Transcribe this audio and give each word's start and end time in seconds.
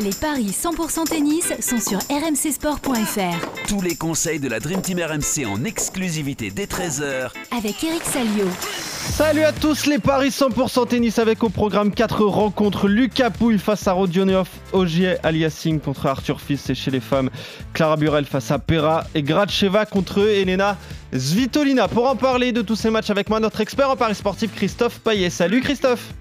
Les 0.00 0.12
paris 0.18 0.46
100% 0.46 1.08
tennis 1.10 1.52
sont 1.60 1.78
sur 1.78 1.98
rmcsport.fr. 2.08 3.68
Tous 3.68 3.82
les 3.82 3.96
conseils 3.96 4.40
de 4.40 4.48
la 4.48 4.58
Dream 4.58 4.80
Team 4.80 4.98
RMC 4.98 5.44
en 5.46 5.62
exclusivité 5.64 6.50
dès 6.50 6.64
13h 6.64 7.30
Avec 7.54 7.84
Eric 7.84 8.02
Salio. 8.04 8.46
Salut 8.56 9.42
à 9.42 9.52
tous 9.52 9.84
les 9.84 9.98
paris 9.98 10.30
100% 10.30 10.88
tennis 10.88 11.18
avec 11.18 11.44
au 11.44 11.50
programme 11.50 11.90
4 11.90 12.24
rencontres. 12.24 12.88
Lucas 12.88 13.28
Pouille 13.28 13.58
face 13.58 13.86
à 13.88 13.92
Rodionov, 13.92 14.48
Ogier 14.72 15.16
Aliassime 15.22 15.80
contre 15.80 16.06
Arthur 16.06 16.40
Fils 16.40 16.70
et 16.70 16.74
chez 16.74 16.90
les 16.90 17.00
femmes 17.00 17.28
Clara 17.74 17.96
Burel 17.96 18.24
face 18.24 18.50
à 18.50 18.58
Pera 18.58 19.04
et 19.14 19.22
Gracheva 19.22 19.84
contre 19.84 20.26
Elena 20.26 20.78
Svitolina. 21.12 21.88
Pour 21.88 22.08
en 22.08 22.16
parler 22.16 22.52
de 22.52 22.62
tous 22.62 22.76
ces 22.76 22.88
matchs 22.88 23.10
avec 23.10 23.28
moi, 23.28 23.38
notre 23.38 23.60
expert 23.60 23.90
en 23.90 23.96
paris 23.96 24.14
sportif 24.14 24.54
Christophe 24.54 24.98
Payet. 25.00 25.28
Salut 25.28 25.60
Christophe 25.60 26.14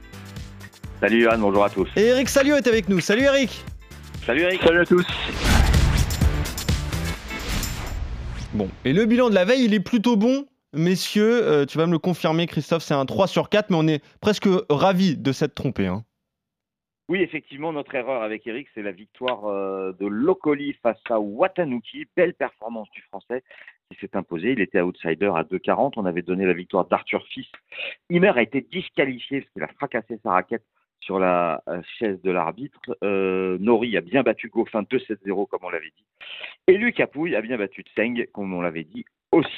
Salut 0.99 1.23
Johan, 1.23 1.37
bonjour 1.37 1.63
à 1.63 1.69
tous. 1.69 1.87
Et 1.95 2.07
Eric 2.07 2.27
Salio 2.27 2.57
est 2.57 2.67
avec 2.67 2.89
nous. 2.89 2.99
Salut 2.99 3.23
Eric 3.23 3.63
Salut 4.29 4.41
Eric. 4.41 4.61
Salut 4.61 4.81
à 4.81 4.85
tous. 4.85 5.07
Bon, 8.53 8.69
et 8.85 8.93
le 8.93 9.07
bilan 9.07 9.31
de 9.31 9.33
la 9.33 9.43
veille, 9.43 9.65
il 9.65 9.73
est 9.73 9.83
plutôt 9.83 10.17
bon. 10.17 10.45
Messieurs, 10.71 11.41
euh, 11.47 11.65
tu 11.65 11.79
vas 11.79 11.87
me 11.87 11.93
le 11.93 11.97
confirmer, 11.97 12.45
Christophe, 12.45 12.83
c'est 12.83 12.93
un 12.93 13.07
3 13.07 13.25
sur 13.25 13.49
4, 13.49 13.71
mais 13.71 13.77
on 13.79 13.87
est 13.87 14.05
presque 14.21 14.47
ravis 14.69 15.17
de 15.17 15.31
s'être 15.31 15.55
trompé. 15.55 15.87
Hein. 15.87 16.03
Oui, 17.07 17.23
effectivement, 17.23 17.73
notre 17.73 17.95
erreur 17.95 18.21
avec 18.21 18.45
Eric, 18.45 18.67
c'est 18.75 18.83
la 18.83 18.91
victoire 18.91 19.47
euh, 19.47 19.93
de 19.99 20.05
Lokoli 20.05 20.73
face 20.83 21.01
à 21.09 21.19
Watanuki. 21.19 22.05
Belle 22.15 22.35
performance 22.35 22.91
du 22.91 23.01
Français 23.01 23.41
qui 23.89 23.97
s'est 23.99 24.15
imposé. 24.15 24.51
Il 24.51 24.61
était 24.61 24.81
outsider 24.81 25.31
à 25.33 25.41
2,40. 25.41 25.93
On 25.95 26.05
avait 26.05 26.21
donné 26.21 26.45
la 26.45 26.53
victoire 26.53 26.85
d'Arthur 26.85 27.25
Fils. 27.33 27.47
Imer 28.11 28.33
a 28.35 28.43
été 28.43 28.61
disqualifié 28.61 29.41
parce 29.41 29.53
qu'il 29.53 29.63
a 29.63 29.67
fracassé 29.69 30.19
sa 30.21 30.33
raquette 30.33 30.65
sur 31.01 31.19
la 31.19 31.61
euh, 31.67 31.81
chaise 31.97 32.21
de 32.23 32.31
l'arbitre. 32.31 32.79
Euh, 33.03 33.57
Nori 33.59 33.97
a 33.97 34.01
bien 34.01 34.23
battu 34.23 34.49
Goffin 34.49 34.83
2-7-0 34.83 35.47
comme 35.47 35.61
on 35.63 35.69
l'avait 35.69 35.91
dit. 35.95 36.05
Et 36.67 36.77
Luc 36.77 36.99
Apouille 36.99 37.35
a 37.35 37.41
bien 37.41 37.57
battu 37.57 37.83
Tseng 37.95 38.27
comme 38.31 38.53
on 38.53 38.61
l'avait 38.61 38.83
dit 38.83 39.05
aussi. 39.31 39.49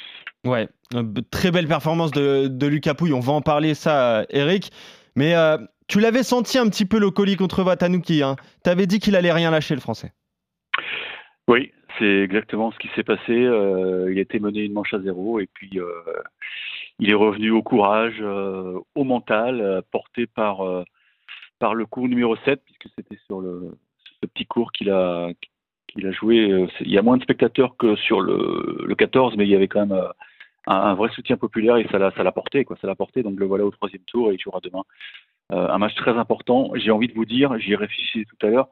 Ouais, 0.44 0.68
euh, 0.94 1.04
très 1.30 1.50
belle 1.50 1.68
performance 1.68 2.10
de, 2.10 2.48
de 2.48 2.66
Lucas 2.66 2.94
Pouille. 2.94 3.12
On 3.12 3.20
va 3.20 3.32
en 3.32 3.42
parler 3.42 3.74
ça, 3.74 4.24
Eric. 4.30 4.70
Mais 5.14 5.34
euh, 5.34 5.58
tu 5.88 6.00
l'avais 6.00 6.22
senti 6.22 6.58
un 6.58 6.68
petit 6.68 6.86
peu 6.86 6.98
le 6.98 7.10
colis 7.10 7.36
contre 7.36 7.62
Watanuki. 7.62 8.22
Hein. 8.22 8.36
Tu 8.64 8.70
avais 8.70 8.86
dit 8.86 8.98
qu'il 8.98 9.14
allait 9.16 9.32
rien 9.32 9.50
lâcher, 9.50 9.74
le 9.74 9.80
français. 9.80 10.12
Oui, 11.48 11.72
c'est 11.98 12.22
exactement 12.22 12.72
ce 12.72 12.78
qui 12.78 12.88
s'est 12.94 13.02
passé. 13.02 13.32
Euh, 13.32 14.10
il 14.10 14.18
était 14.18 14.38
mené 14.38 14.60
une 14.60 14.72
manche 14.72 14.94
à 14.94 15.00
zéro 15.00 15.38
et 15.40 15.48
puis 15.52 15.78
euh, 15.78 15.86
il 16.98 17.10
est 17.10 17.14
revenu 17.14 17.50
au 17.50 17.62
courage, 17.62 18.18
euh, 18.20 18.78
au 18.94 19.04
mental, 19.04 19.60
euh, 19.60 19.80
porté 19.90 20.26
par, 20.26 20.60
euh, 20.66 20.84
par 21.62 21.74
le 21.76 21.86
cours 21.86 22.08
numéro 22.08 22.34
7, 22.44 22.60
puisque 22.64 22.88
c'était 22.96 23.16
sur 23.26 23.40
le, 23.40 23.70
ce 24.20 24.26
petit 24.26 24.46
cours 24.46 24.72
qu'il 24.72 24.90
a, 24.90 25.28
qu'il 25.86 26.04
a 26.08 26.10
joué. 26.10 26.50
Euh, 26.50 26.66
Il 26.80 26.90
y 26.90 26.98
a 26.98 27.02
moins 27.02 27.16
de 27.18 27.22
spectateurs 27.22 27.76
que 27.76 27.94
sur 27.94 28.20
le, 28.20 28.84
le 28.84 28.94
14, 28.96 29.36
mais 29.36 29.44
il 29.44 29.50
y 29.50 29.54
avait 29.54 29.68
quand 29.68 29.86
même 29.86 29.92
euh, 29.96 30.08
un, 30.66 30.74
un 30.74 30.94
vrai 30.94 31.08
soutien 31.10 31.36
populaire 31.36 31.76
et 31.76 31.86
ça 31.92 31.98
l'a, 32.00 32.10
ça 32.16 32.24
l'a 32.24 32.32
porté. 32.32 32.64
Quoi, 32.64 32.76
ça 32.80 32.88
l'a 32.88 32.96
porté, 32.96 33.22
donc 33.22 33.38
le 33.38 33.46
voilà 33.46 33.64
au 33.64 33.70
troisième 33.70 34.02
tour 34.08 34.32
et 34.32 34.34
il 34.34 34.40
jouera 34.40 34.58
demain. 34.60 34.82
Euh, 35.52 35.68
un 35.68 35.78
match 35.78 35.94
très 35.94 36.18
important. 36.18 36.72
J'ai 36.74 36.90
envie 36.90 37.06
de 37.06 37.14
vous 37.14 37.26
dire, 37.26 37.56
j'y 37.60 37.74
ai 37.74 37.76
réfléchi 37.76 38.24
tout 38.26 38.44
à 38.44 38.50
l'heure, 38.50 38.66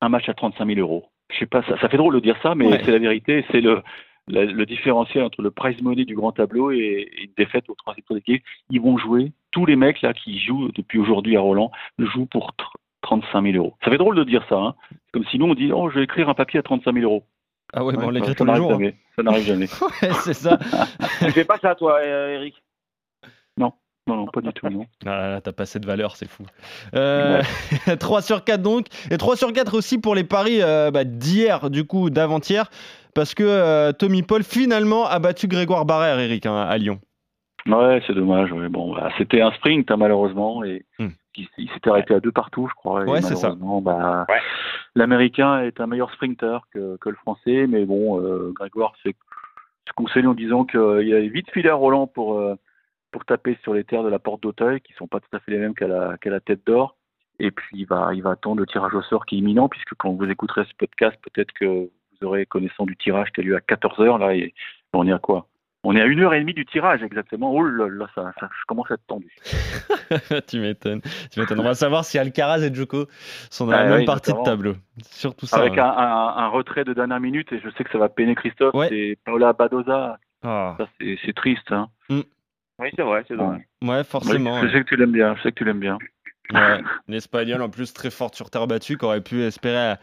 un 0.00 0.08
match 0.08 0.28
à 0.28 0.34
35 0.34 0.66
000 0.66 0.80
euros. 0.80 1.04
Je 1.32 1.38
sais 1.38 1.46
pas, 1.46 1.62
ça, 1.62 1.78
ça 1.80 1.88
fait 1.88 1.98
drôle 1.98 2.14
de 2.16 2.20
dire 2.20 2.36
ça, 2.42 2.56
mais 2.56 2.66
Ouais. 2.66 2.80
c'est 2.84 2.90
la 2.90 2.98
vérité. 2.98 3.44
C'est 3.52 3.60
le, 3.60 3.80
le 4.26 4.64
différentiel 4.66 5.22
entre 5.22 5.40
le 5.40 5.52
prize 5.52 5.80
money 5.82 6.04
du 6.04 6.16
grand 6.16 6.32
tableau 6.32 6.72
et, 6.72 6.78
et 7.16 7.24
une 7.26 7.32
défaite 7.36 7.70
au 7.70 7.74
troisième 7.76 8.04
tour 8.04 8.16
d'équipe. 8.16 8.42
Ils 8.70 8.80
vont 8.80 8.98
jouer, 8.98 9.30
tous 9.54 9.64
les 9.66 9.76
mecs 9.76 10.02
là 10.02 10.12
qui 10.12 10.38
jouent 10.40 10.70
depuis 10.74 10.98
aujourd'hui 10.98 11.36
à 11.36 11.40
Roland, 11.40 11.70
jouent 11.98 12.26
pour 12.26 12.50
tr- 12.58 12.72
35 13.02 13.42
000 13.52 13.56
euros. 13.56 13.74
Ça 13.84 13.90
fait 13.90 13.98
drôle 13.98 14.16
de 14.16 14.24
dire 14.24 14.44
ça. 14.48 14.56
Hein. 14.56 14.74
C'est 14.90 15.12
comme 15.12 15.24
si 15.26 15.38
nous 15.38 15.46
on 15.46 15.54
dit, 15.54 15.70
oh, 15.72 15.88
je 15.90 15.98
vais 15.98 16.04
écrire 16.04 16.28
un 16.28 16.34
papier 16.34 16.58
à 16.58 16.62
35 16.62 16.92
000 16.92 17.04
euros. 17.04 17.24
Ah 17.72 17.84
ouais, 17.84 17.94
bon, 17.94 18.02
on 18.02 18.06
Ouais, 18.08 18.12
l'écrit 18.14 18.34
tous 18.34 18.44
les 18.44 18.54
jours. 18.56 18.70
hein. 18.72 18.74
jamais. 18.74 18.96
Ça 19.16 19.22
n'arrive 19.22 19.46
jamais. 19.46 19.66
Ouais, 20.02 20.10
c'est 20.24 20.34
ça. 20.34 20.58
Tu 21.20 21.30
fais 21.30 21.44
pas 21.44 21.58
ça 21.58 21.74
toi, 21.74 21.98
euh, 22.02 22.34
Eric 22.34 22.62
Non, 23.58 23.72
non, 24.06 24.26
pas 24.26 24.40
du 24.40 24.52
tout. 24.52 24.68
Non. 24.68 24.86
Ah 25.06 25.10
là 25.18 25.28
là, 25.30 25.40
t'as 25.40 25.52
pas 25.52 25.66
cette 25.66 25.84
valeur, 25.86 26.16
c'est 26.16 26.28
fou. 26.28 26.44
Euh, 26.94 27.42
3 28.00 28.22
sur 28.22 28.42
4 28.44 28.60
donc. 28.62 28.86
Et 29.10 29.16
3 29.18 29.36
sur 29.36 29.52
4 29.52 29.74
aussi 29.76 29.98
pour 29.98 30.14
les 30.14 30.24
paris 30.24 30.60
euh, 30.62 30.90
bah, 30.90 31.04
d'hier, 31.04 31.70
du 31.70 31.84
coup, 31.86 32.10
d'avant-hier. 32.10 32.70
Parce 33.14 33.34
que 33.34 33.44
euh, 33.44 33.92
Tommy 33.92 34.22
Paul 34.22 34.42
finalement 34.42 35.06
a 35.06 35.18
battu 35.20 35.46
Grégoire 35.46 35.84
Barrère, 35.84 36.18
Eric, 36.18 36.46
hein, 36.46 36.56
à 36.56 36.76
Lyon. 36.78 37.00
Ouais, 37.66 38.02
c'est 38.06 38.14
dommage. 38.14 38.52
ouais. 38.52 38.68
Bon, 38.68 38.88
voilà. 38.92 39.10
c'était 39.18 39.40
un 39.40 39.50
sprint 39.52 39.90
hein, 39.90 39.96
malheureusement 39.96 40.62
et 40.64 40.84
Hmm. 40.98 41.08
il, 41.36 41.48
il 41.58 41.68
s'était 41.70 41.90
arrêté 41.90 42.14
à 42.14 42.20
deux 42.20 42.32
partout, 42.32 42.66
je 42.68 42.74
crois. 42.74 43.04
Ouais, 43.04 43.22
c'est 43.22 43.36
ça. 43.36 43.48
malheureusement, 43.48 43.80
Bah, 43.80 44.26
Ouais. 44.28 44.40
L'Américain 44.96 45.60
est 45.62 45.80
un 45.80 45.86
meilleur 45.86 46.12
sprinter 46.12 46.60
que, 46.72 46.96
que 46.98 47.08
le 47.08 47.16
Français, 47.16 47.66
mais 47.68 47.84
bon, 47.84 48.20
euh, 48.20 48.52
Grégoire 48.54 48.92
s'est 49.02 49.14
se 49.86 49.92
console 49.92 50.28
en 50.28 50.34
disant 50.34 50.64
qu'il 50.64 51.06
y 51.08 51.12
avait 51.12 51.28
vite 51.28 51.50
filé 51.50 51.68
à 51.68 51.74
Roland 51.74 52.06
pour 52.06 52.38
euh, 52.38 52.54
pour 53.10 53.24
taper 53.24 53.58
sur 53.62 53.74
les 53.74 53.84
terres 53.84 54.02
de 54.02 54.08
la 54.08 54.18
porte 54.18 54.42
d'Auteuil, 54.42 54.80
qui 54.80 54.92
sont 54.94 55.06
pas 55.06 55.20
tout 55.20 55.34
à 55.36 55.40
fait 55.40 55.50
les 55.52 55.58
mêmes 55.58 55.74
qu'à 55.74 55.86
la 55.88 56.16
qu'à 56.18 56.30
la 56.30 56.40
tête 56.40 56.66
d'or. 56.66 56.96
Et 57.40 57.50
puis 57.50 57.66
il 57.80 57.86
va 57.86 58.10
il 58.14 58.22
va 58.22 58.30
attendre 58.30 58.60
le 58.60 58.66
tirage 58.66 58.94
au 58.94 59.02
sort 59.02 59.26
qui 59.26 59.34
est 59.34 59.38
imminent, 59.40 59.68
puisque 59.68 59.94
quand 59.98 60.12
vous 60.12 60.24
écouterez 60.30 60.64
ce 60.64 60.74
podcast, 60.78 61.16
peut-être 61.22 61.52
que 61.52 61.64
vous 61.66 62.26
aurez 62.26 62.46
connaissance 62.46 62.86
du 62.86 62.96
tirage 62.96 63.30
qui 63.32 63.40
a 63.40 63.44
lieu 63.44 63.56
à 63.56 63.60
14 63.60 63.98
h 63.98 64.18
là. 64.18 64.34
Et 64.34 64.54
on 64.92 65.06
est 65.06 65.12
à 65.12 65.18
quoi? 65.18 65.46
On 65.86 65.94
est 65.94 66.00
à 66.00 66.06
une 66.06 66.20
heure 66.20 66.32
et 66.34 66.40
demie 66.40 66.54
du 66.54 66.64
tirage 66.64 67.02
exactement. 67.02 67.52
Oh 67.52 67.62
là 67.62 67.86
là, 67.88 68.06
ça, 68.14 68.32
ça 68.40 68.48
je 68.50 68.64
commence 68.66 68.90
à 68.90 68.94
être 68.94 69.06
tendu. 69.06 69.30
tu 70.48 70.58
m'étonnes. 70.60 71.00
Tu 71.30 71.40
m'étonnes. 71.40 71.60
On 71.60 71.64
va 71.64 71.74
savoir 71.74 72.04
si 72.04 72.18
Alcaraz 72.18 72.62
et 72.62 72.72
Djoko 72.74 73.06
sont 73.50 73.66
dans 73.66 73.72
la 73.72 73.78
Ah 73.80 73.84
même 73.84 73.98
oui, 74.00 74.04
partie 74.06 74.32
de 74.32 74.42
tableau. 74.44 74.74
Surtout 75.10 75.46
ça. 75.46 75.58
Avec 75.58 75.76
hein. 75.78 75.84
un, 75.96 76.02
un, 76.02 76.44
un 76.44 76.48
retrait 76.48 76.84
de 76.84 76.94
dernière 76.94 77.20
minute, 77.20 77.52
et 77.52 77.60
je 77.60 77.68
sais 77.76 77.84
que 77.84 77.90
ça 77.90 77.98
va 77.98 78.08
peiner 78.08 78.34
Christophe, 78.34 78.74
Ouais. 78.74 78.88
c'est 78.88 79.18
Paola 79.24 79.52
Badoza. 79.52 80.18
Ah. 80.42 80.74
Ça, 80.78 80.88
c'est 81.00 81.18
c'est 81.24 81.34
triste. 81.34 81.70
Hein. 81.70 81.88
Oui, 82.10 82.90
c'est 82.96 83.02
vrai, 83.02 83.24
c'est 83.28 83.36
dommage. 83.36 83.62
Ouais, 83.82 84.02
forcément. 84.04 84.60
Oui, 84.60 84.66
je 84.68 84.72
sais 84.72 84.82
que 84.84 84.88
tu 84.88 84.96
l'aimes 84.96 85.12
bien. 85.12 85.36
Je 85.36 85.42
sais 85.42 85.50
que 85.52 85.56
tu 85.58 85.64
l'aimes 85.64 85.80
bien. 85.80 85.98
Ouais, 86.52 86.80
l'Espagnol 87.08 87.62
en 87.62 87.68
plus 87.70 87.92
très 87.92 88.10
forte 88.10 88.34
sur 88.34 88.50
terre 88.50 88.66
battue, 88.66 88.98
qui 88.98 89.04
aurait 89.04 89.20
pu 89.22 89.42
espérer 89.42 89.94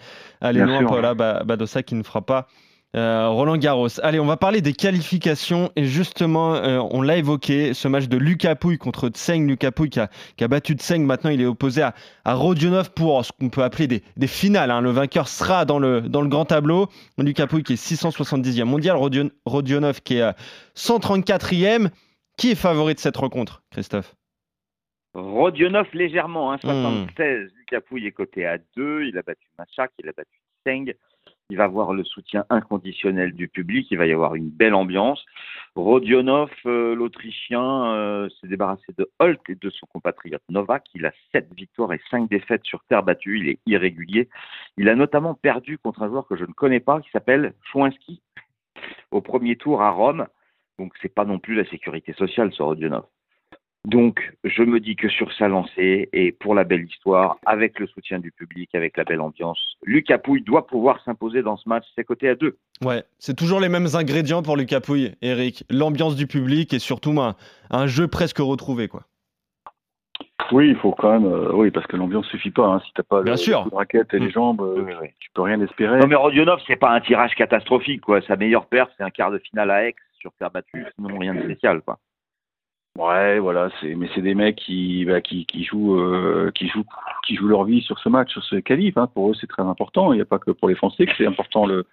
aller 0.42 0.60
Bien 0.64 0.66
loin. 0.68 0.80
sûr, 0.80 0.88
Paola 0.90 1.14
Ba- 1.14 1.44
Badosa 1.44 1.84
qui 1.84 1.96
ne 1.96 2.04
fera 2.04 2.22
pas. 2.26 2.48
Euh, 2.96 3.30
Roland 3.30 3.56
Garros. 3.58 3.88
Allez, 4.04 4.20
on 4.20 4.26
va 4.26 4.36
parler 4.38 4.62
des 4.62 4.74
qualifications 4.74 5.72
et 5.76 5.86
justement, 5.86 6.56
euh, 6.56 6.80
on 6.92 7.02
l'a 7.02 7.18
évoqué, 7.18 7.74
ce 7.74 7.88
match 7.88 8.08
de 8.08 8.18
Lucas 8.18 8.56
Pouille 8.56 8.78
contre 8.78 9.08
Tseng. 9.10 9.48
Lucas 9.48 9.72
Pouille 9.72 9.90
qui 9.90 10.00
a, 10.00 10.10
qui 10.36 10.44
a 10.44 10.48
battu 10.50 10.74
Tseng. 10.74 11.06
Maintenant, 11.06 11.30
il 11.30 11.42
est 11.42 11.46
opposé 11.46 11.82
à, 11.82 11.94
à 12.26 12.34
Rodionov 12.34 12.92
pour 12.94 13.24
ce 13.24 13.32
qu'on 13.32 13.50
peut 13.50 13.64
appeler 13.64 13.88
des, 13.88 14.04
des 14.18 14.28
finales. 14.28 14.72
hein. 14.72 14.82
Le 14.82 14.92
vainqueur 14.92 15.28
sera 15.30 15.64
dans 15.66 15.80
le, 15.80 16.02
dans 16.02 16.22
le 16.22 16.28
grand 16.28 16.46
tableau. 16.46 16.88
Lucas 17.18 17.48
Pouille 17.48 17.64
qui 17.64 17.74
est 17.74 17.76
670e 17.82 18.64
mondial, 18.66 18.98
Rodion- 18.98 19.32
Rodionov 19.46 20.02
qui 20.02 20.18
est 20.18 20.22
euh, 20.24 20.32
134e. 20.76 21.90
Qui 22.38 22.52
est 22.52 22.56
favori 22.56 22.96
de 22.96 23.00
cette 23.00 23.18
rencontre, 23.18 23.62
Christophe? 23.72 24.16
Rodionov 25.14 25.88
légèrement, 25.94 26.52
hein, 26.54 26.58
Hmm. 26.64 27.06
76. 27.08 27.50
Lucas 27.58 27.82
Pouille 27.82 28.08
est 28.08 28.12
coté 28.12 28.46
à 28.46 28.58
2. 28.78 29.04
Il 29.04 29.18
a 29.18 29.22
battu 29.22 29.48
Machak, 29.60 29.92
il 30.00 30.08
a 30.08 30.14
battu 30.16 30.40
Tseng. 30.66 30.94
Il 31.52 31.58
va 31.58 31.66
avoir 31.66 31.92
le 31.92 32.06
soutien 32.06 32.46
inconditionnel 32.50 33.34
du 33.34 33.50
public. 33.50 33.88
Il 33.92 33.98
va 33.98 34.08
y 34.08 34.14
avoir 34.14 34.36
une 34.36 34.50
belle 34.50 34.74
ambiance. 34.74 35.26
Rodionov, 35.76 36.50
euh, 36.66 36.96
l'Autrichien, 36.96 37.94
euh, 37.94 38.30
s'est 38.40 38.48
débarrassé 38.48 38.86
de 38.98 39.12
Holt 39.20 39.42
et 39.50 39.56
de 39.56 39.70
son 39.70 39.86
compatriote 39.88 40.42
Novak. 40.48 40.86
Il 40.96 41.06
a 41.06 41.12
7 41.34 41.54
victoires 41.54 41.92
et 41.92 42.00
5 42.10 42.30
défaites 42.30 42.64
sur 42.64 42.82
terre 42.86 43.04
battue. 43.04 43.38
Il 43.40 43.50
est 43.50 43.60
irrégulier. 43.66 44.30
Il 44.78 44.88
a 44.88 44.96
notamment 44.96 45.34
perdu 45.34 45.78
contre 45.78 46.04
un 46.04 46.08
joueur 46.08 46.26
que 46.26 46.38
je 46.38 46.46
ne 46.46 46.54
connais 46.54 46.80
pas 46.80 47.02
qui 47.02 47.10
s'appelle 47.12 47.54
Chouinski 47.70 48.22
au 49.12 49.20
premier 49.20 49.58
tour 49.58 49.82
à 49.82 49.90
Rome. 49.90 50.28
Donc, 50.80 50.94
c'est 51.02 51.14
pas 51.14 51.26
non 51.26 51.38
plus 51.38 51.56
la 51.56 51.66
sécurité 51.66 52.14
sociale, 52.14 52.54
ce 52.54 52.64
Rodionov. 52.64 53.04
Donc, 53.86 54.20
je 54.44 54.62
me 54.62 54.80
dis 54.80 54.96
que 54.96 55.10
sur 55.10 55.34
sa 55.34 55.48
lancée 55.48 56.08
et 56.14 56.32
pour 56.32 56.54
la 56.54 56.64
belle 56.64 56.86
histoire, 56.86 57.38
avec 57.48 57.80
le 57.80 57.88
soutien 57.88 58.20
du 58.20 58.32
public, 58.32 58.70
avec 58.76 58.96
la 58.96 59.04
belle 59.04 59.22
ambiance, 59.22 59.76
Lucas 59.84 60.20
Pouille 60.20 60.44
doit 60.44 60.68
pouvoir 60.68 61.04
s'imposer 61.04 61.42
dans 61.42 61.58
ce 61.58 61.68
match. 61.68 61.84
C'est 61.96 62.04
coté 62.04 62.30
à 62.30 62.36
2. 62.36 62.58
Ouais, 62.86 63.04
c'est 63.18 63.36
toujours 63.36 63.60
les 63.60 63.70
mêmes 63.70 63.88
ingrédients 63.96 64.44
pour 64.44 64.56
Lucas 64.56 64.82
Pouille, 64.82 65.14
Eric. 65.24 65.64
L'ambiance 65.72 66.16
du 66.16 66.28
public 66.28 66.74
et 66.74 66.80
surtout 66.80 67.20
un, 67.20 67.36
un 67.72 67.88
jeu 67.88 68.08
presque 68.08 68.38
retrouvé, 68.38 68.88
quoi. 68.88 69.02
Oui, 70.52 70.70
il 70.70 70.76
faut 70.76 70.92
quand 70.92 71.12
même. 71.20 71.26
euh, 71.32 71.52
oui, 71.54 71.72
parce 71.72 71.88
que 71.88 71.96
l'ambiance 71.96 72.28
suffit 72.28 72.52
pas. 72.52 72.66
Hein. 72.68 72.82
Si 72.86 72.92
t'as 72.94 73.04
pas 73.04 73.24
Bien 73.24 73.34
le, 73.34 73.38
sûr. 73.38 73.60
le 73.60 73.64
coup 73.64 73.70
de 73.72 73.76
raquette 73.76 74.14
et 74.14 74.20
les 74.20 74.28
Mm. 74.28 74.32
jambes, 74.32 74.62
euh, 74.62 74.84
Oui, 74.86 74.94
oui. 75.02 75.08
tu 75.20 75.30
peux 75.34 75.42
rien 75.44 75.60
espérer. 75.62 75.98
Non, 76.00 76.08
mais 76.08 76.16
Rodionov, 76.16 76.60
c'est 76.68 76.76
pas 76.76 76.92
un 76.92 77.00
tirage 77.00 77.34
catastrophique, 77.36 78.02
quoi. 78.02 78.22
Sa 78.24 78.36
meilleure 78.36 78.66
perte, 78.68 78.92
c'est 78.98 79.04
un 79.04 79.10
quart 79.10 79.32
de 79.32 79.38
finale 79.40 79.72
à 79.72 79.88
Aix 79.88 79.96
sur 80.20 80.32
terre 80.34 80.52
battue. 80.52 80.86
Sinon, 80.96 81.18
rien 81.18 81.34
de 81.34 81.42
spécial, 81.44 81.82
quoi. 81.82 81.98
Ouais, 82.98 83.40
voilà, 83.40 83.70
c'est 83.80 83.96
mais 83.96 84.10
c'est 84.14 84.22
des 84.22 84.36
mecs 84.36 84.58
qui 84.58 85.06
bah, 85.06 85.22
qui 85.22 85.46
qui 85.46 85.64
jouent 85.64 85.98
euh, 86.00 86.52
qui 86.54 86.68
jouent 86.68 86.84
qui 87.26 87.36
jouent 87.36 87.48
leur 87.48 87.64
vie 87.64 87.82
sur 87.82 87.98
ce 88.00 88.10
match, 88.10 88.32
sur 88.32 88.44
ce 88.44 88.58
qualif. 88.58 88.98
Hein. 88.98 89.08
Pour 89.08 89.30
eux, 89.32 89.34
c'est 89.40 89.48
très 89.48 89.64
important. 89.64 90.12
Il 90.14 90.18
n'y 90.18 90.22
a 90.22 90.26
pas 90.26 90.40
que 90.40 90.52
pour 90.52 90.68
les 90.70 90.76
Français 90.76 91.06
que 91.06 91.14
c'est 91.18 91.26
important 91.26 91.66
le 91.66 91.86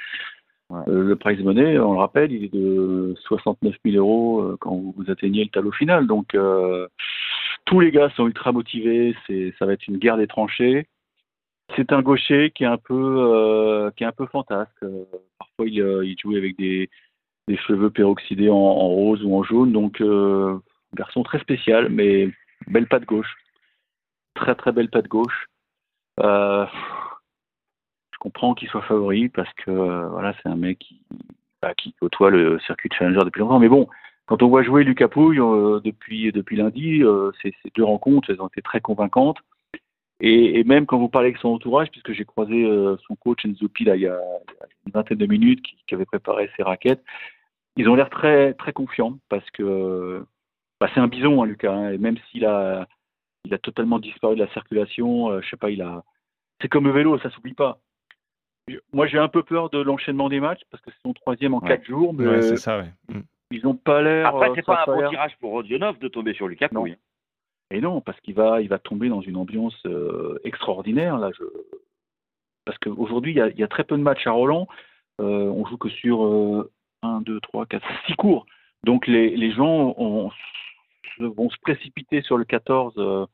Euh, 0.71 1.03
le 1.03 1.17
prize 1.17 1.41
money, 1.43 1.79
on 1.79 1.93
le 1.95 1.99
rappelle, 1.99 2.33
il 2.33 2.45
est 2.45 2.53
de 2.53 3.15
69 3.27 3.75
000 3.85 3.97
euros 3.97 4.41
euh, 4.43 4.57
quand 4.61 4.77
vous, 4.77 5.11
atteignez 5.11 5.45
le 5.45 5.51
tableau 5.51 5.73
final. 5.73 6.07
Donc, 6.07 6.35
euh, 6.35 6.89
tous 7.65 7.81
les 7.81 7.91
gars 7.91 8.11
sont 8.17 8.27
ultra 8.27 8.53
motivés. 8.53 9.15
C'est, 9.27 9.55
ça 9.59 9.67
va 9.67 9.73
être 9.75 9.87
une 9.89 9.99
guerre 9.99 10.19
des 10.19 10.27
tranchées. 10.27 10.87
C'est 11.77 11.93
un 11.93 12.03
gaucher 12.03 12.51
qui 12.55 12.65
est 12.65 12.67
un 12.67 12.79
peu, 12.79 12.95
euh, 12.95 13.91
qui 13.97 14.05
est 14.05 14.07
un 14.07 14.13
peu 14.13 14.27
fantasque. 14.27 14.83
Euh, 14.83 15.05
parfois, 15.39 15.67
il, 15.67 15.77
il 16.05 16.17
joue 16.21 16.37
avec 16.37 16.57
des, 16.59 16.91
des 17.49 17.57
cheveux 17.59 17.91
peroxydés 17.91 18.51
en, 18.51 18.57
en 18.57 18.89
rose 18.89 19.23
ou 19.25 19.35
en 19.37 19.43
jaune. 19.45 19.73
Donc, 19.73 20.01
euh, 20.01 20.59
garçon 20.95 21.23
très 21.23 21.39
spécial, 21.41 21.89
mais 21.89 22.31
belle 22.67 22.87
patte 22.87 23.05
gauche. 23.05 23.35
Très, 24.35 24.55
très 24.55 24.73
belle 24.73 24.91
patte 24.91 25.09
gauche. 25.09 25.47
Euh, 26.21 26.67
je 28.13 28.19
comprends 28.19 28.55
qu'il 28.55 28.69
soit 28.69 28.83
favori 28.83 29.29
parce 29.29 29.53
que 29.55 29.71
euh, 29.71 30.09
voilà, 30.09 30.35
c'est 30.43 30.49
un 30.49 30.57
mec 30.57 30.79
qui, 30.79 31.01
bah, 31.63 31.73
côtoie 32.01 32.31
le 32.31 32.59
circuit 32.61 32.91
challenger 32.97 33.25
depuis 33.25 33.41
longtemps. 33.41 33.59
Mais 33.59 33.69
bon, 33.69 33.89
quand 34.27 34.43
on 34.43 34.49
voit 34.49 34.63
jouer 34.63 34.85
Lucas 34.85 35.09
Pouille 35.09 35.41
euh, 35.41 35.81
depuis, 35.81 36.31
lundi, 36.57 37.03
ces, 37.43 37.53
deux 37.75 37.85
rencontres, 37.85 38.31
elles 38.31 38.43
ont 38.43 38.49
été 38.49 38.63
très 38.63 38.81
convaincantes. 38.81 39.39
Et, 40.21 40.65
même 40.65 40.87
quand 40.87 40.99
vous 40.99 41.09
parlez 41.09 41.29
avec 41.29 41.39
son 41.39 41.51
entourage, 41.51 41.91
puisque 41.91 42.13
j'ai 42.13 42.25
croisé 42.25 42.67
son 43.07 43.15
coach 43.15 43.45
Enzo 43.45 43.69
Pi 43.69 43.85
là, 43.85 43.95
il, 43.95 44.03
y 44.03 44.09
a, 44.09 44.19
il 44.49 44.61
y 44.61 44.65
a 44.65 44.67
une 44.87 44.93
vingtaine 44.93 45.19
de 45.19 45.27
minutes, 45.27 45.63
qui, 45.63 45.77
qui 45.87 45.95
avait 45.95 46.07
préparé 46.07 46.51
ses 46.57 46.65
raquettes, 46.65 47.05
ils 47.77 47.89
ont 47.89 47.95
l'air 47.95 48.11
très, 48.11 48.55
très 48.55 48.73
confiants 48.73 49.17
parce 49.29 49.49
que 49.51 50.25
bah, 50.81 50.89
c'est 50.95 51.01
un 51.01 51.09
bison, 51.09 51.43
hein, 51.43 51.47
Lucas. 51.47 51.73
hein, 51.73 51.91
et 51.93 51.99
même 51.99 52.17
s'il 52.31 52.45
a, 52.47 52.87
il 53.45 53.55
a 53.55 53.59
totalement 53.59 53.99
disparu 53.99 54.35
de 54.37 54.43
la 54.45 54.51
circulation, 54.53 55.31
euh, 55.31 55.41
je 55.43 55.49
sais 55.49 55.57
pas, 55.57 55.71
il 55.71 55.83
a. 55.83 56.03
C'est 56.61 56.69
comme 56.69 56.85
le 56.85 56.93
vélo, 56.93 57.19
ça 57.19 57.31
s'oublie 57.31 57.55
pas. 57.55 57.79
Moi, 58.93 59.07
j'ai 59.07 59.19
un 59.19 59.29
peu 59.29 59.43
peur 59.43 59.71
de 59.71 59.79
l'enchaînement 59.81 60.29
des 60.29 60.41
matchs 60.41 60.61
parce 60.71 60.83
que 60.83 60.91
c'est 60.91 61.01
son 61.03 61.15
troisième 61.15 61.55
en 61.55 61.61
Ouais. 61.61 61.69
quatre 61.69 61.85
jours, 61.85 62.13
mais 62.13 62.27
Ouais, 62.27 62.43
c'est 62.43 62.57
ça, 62.57 62.79
ouais. 62.79 62.93
Mm. 63.09 63.21
ils 63.53 63.63
n'ont 63.63 63.77
pas 63.77 64.03
l'air. 64.03 64.27
Après, 64.27 64.51
euh, 64.51 64.53
c'est 64.57 64.65
ça 64.65 64.85
pas 64.85 64.93
un 64.93 64.97
bon 64.97 65.09
tirage 65.09 65.37
pour 65.39 65.53
Rodionov 65.53 65.99
de 65.99 66.09
tomber 66.09 66.35
sur 66.35 66.49
Lucas 66.49 66.69
Non. 66.73 66.81
Pouille. 66.83 66.97
Et 67.71 67.81
non, 67.81 68.01
parce 68.01 68.21
qu'il 68.21 68.35
va, 68.35 68.61
il 68.61 68.69
va 68.69 68.79
tomber 68.79 69.09
dans 69.09 69.21
une 69.21 69.37
ambiance 69.37 69.79
euh, 69.87 70.39
extraordinaire 70.45 71.17
là. 71.19 71.31
Je... 71.39 71.45
Parce 72.65 72.79
qu'aujourd'hui, 72.79 73.33
il 73.33 73.37
y 73.37 73.41
a, 73.41 73.49
il 73.49 73.59
y 73.59 73.63
a 73.63 73.69
très 73.69 73.85
peu 73.85 73.97
de 73.97 74.03
matchs 74.03 74.27
à 74.27 74.33
Roland. 74.33 74.69
Euh, 75.21 75.49
on 75.51 75.65
joue 75.67 75.79
que 75.79 75.89
sur 75.89 76.25
euh, 76.25 76.71
1, 77.03 77.23
2, 77.23 77.41
3, 77.41 77.67
4, 77.67 77.87
6 78.07 78.15
cours. 78.17 78.47
Donc 78.85 79.07
les, 79.07 79.35
les 79.37 79.51
gens 79.53 79.95
ont- 79.97 80.31
vont 81.27 81.51
se 81.51 81.57
précipiter 81.61 82.23
sur 82.23 82.37
le 82.39 82.45
14, 82.45 82.95
euh, 82.99 83.27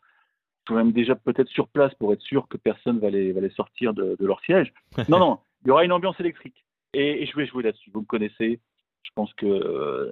sont 0.69 0.75
même 0.75 0.93
déjà 0.93 1.15
peut-être 1.15 1.49
sur 1.49 1.69
place 1.69 1.95
pour 1.97 2.13
être 2.13 2.23
sûr 2.23 2.49
que 2.49 2.57
personne 2.57 2.99
va 2.99 3.11
les, 3.11 3.33
va 3.33 3.41
les 3.41 3.51
sortir 3.51 3.93
de, 3.95 4.17
de 4.19 4.27
leur 4.27 4.41
siège. 4.41 4.73
Non, 5.09 5.19
non, 5.19 5.39
il 5.65 5.69
y 5.69 5.71
aura 5.71 5.85
une 5.85 5.93
ambiance 5.93 6.19
électrique. 6.21 6.65
Et, 6.95 7.23
et 7.23 7.27
je 7.27 7.37
vais 7.37 7.47
jouer 7.47 7.63
là-dessus. 7.65 7.91
Vous 7.93 8.01
me 8.01 8.07
connaissez. 8.07 8.61
Je 9.03 9.11
pense 9.15 9.33
que 9.35 9.47
euh, 9.47 10.11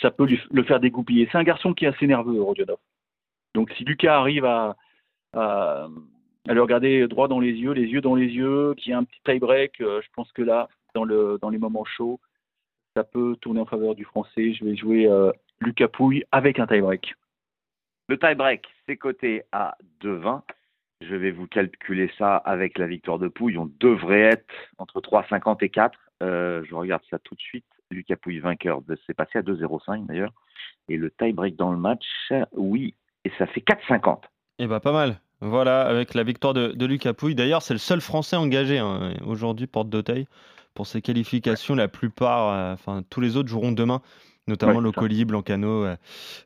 ça 0.00 0.10
peut 0.10 0.24
lui- 0.24 0.40
le 0.50 0.62
faire 0.64 0.80
dégoupiller. 0.80 1.28
C'est 1.30 1.38
un 1.38 1.44
garçon 1.44 1.74
qui 1.74 1.84
est 1.84 1.88
assez 1.88 2.06
nerveux, 2.06 2.40
Rodionov. 2.42 2.78
Donc 3.54 3.70
si 3.76 3.84
Lucas 3.84 4.18
arrive 4.18 4.44
à, 4.44 4.76
à, 5.34 5.86
à 6.48 6.54
le 6.54 6.62
regarder 6.62 7.06
droit 7.08 7.28
dans 7.28 7.40
les 7.40 7.52
yeux, 7.52 7.72
les 7.72 7.86
yeux 7.86 8.00
dans 8.00 8.14
les 8.14 8.26
yeux, 8.28 8.74
qu'il 8.76 8.90
y 8.90 8.94
a 8.94 8.98
un 8.98 9.04
petit 9.04 9.20
tie-break, 9.24 9.80
euh, 9.80 10.00
je 10.02 10.08
pense 10.14 10.32
que 10.32 10.42
là, 10.42 10.68
dans, 10.94 11.04
le, 11.04 11.38
dans 11.42 11.50
les 11.50 11.58
moments 11.58 11.84
chauds, 11.84 12.18
ça 12.96 13.04
peut 13.04 13.36
tourner 13.40 13.60
en 13.60 13.66
faveur 13.66 13.94
du 13.94 14.04
français. 14.04 14.52
Je 14.54 14.64
vais 14.64 14.76
jouer 14.76 15.06
euh, 15.06 15.30
Lucas 15.60 15.88
Pouille 15.88 16.24
avec 16.32 16.58
un 16.58 16.66
tie-break. 16.66 17.14
Le 18.08 18.18
tie-break, 18.18 18.66
c'est 18.86 18.96
coté 18.96 19.42
à 19.52 19.76
2,20. 20.02 20.42
Je 21.02 21.14
vais 21.14 21.30
vous 21.30 21.46
calculer 21.46 22.10
ça 22.18 22.36
avec 22.36 22.78
la 22.78 22.86
victoire 22.86 23.18
de 23.18 23.28
Pouille. 23.28 23.56
On 23.56 23.70
devrait 23.80 24.20
être 24.20 24.54
entre 24.78 25.00
3,50 25.00 25.64
et 25.64 25.68
4. 25.70 25.98
Euh, 26.22 26.62
je 26.68 26.74
regarde 26.74 27.02
ça 27.10 27.18
tout 27.18 27.34
de 27.34 27.40
suite. 27.40 27.64
Lucas 27.90 28.16
Pouille 28.16 28.38
vainqueur, 28.38 28.82
de- 28.82 28.98
c'est 29.06 29.14
passé 29.14 29.38
à 29.38 29.42
2,05 29.42 30.06
d'ailleurs. 30.06 30.32
Et 30.88 30.96
le 30.96 31.10
tie-break 31.10 31.56
dans 31.56 31.70
le 31.72 31.78
match, 31.78 32.04
oui, 32.52 32.94
et 33.24 33.32
ça 33.38 33.46
fait 33.46 33.60
4,50. 33.62 34.22
Et 34.58 34.66
bah 34.66 34.80
pas 34.80 34.92
mal. 34.92 35.20
Voilà, 35.40 35.82
avec 35.82 36.12
la 36.14 36.22
victoire 36.22 36.52
de, 36.52 36.68
de 36.68 36.86
Lucas 36.86 37.14
Pouille. 37.14 37.34
D'ailleurs, 37.34 37.62
c'est 37.62 37.72
le 37.74 37.78
seul 37.78 38.00
Français 38.02 38.36
engagé 38.36 38.78
hein, 38.78 39.14
aujourd'hui, 39.24 39.66
porte 39.66 39.88
d'Auteuil, 39.88 40.26
pour 40.74 40.86
ses 40.86 41.00
qualifications. 41.00 41.74
La 41.74 41.88
plupart, 41.88 42.48
euh, 42.52 42.72
enfin 42.74 43.02
tous 43.08 43.20
les 43.22 43.36
autres 43.38 43.48
joueront 43.48 43.72
demain, 43.72 44.02
notamment 44.50 44.74
Ouais. 44.74 44.82
Locoli, 44.82 45.24
Blancano, 45.24 45.84
euh, 45.84 45.96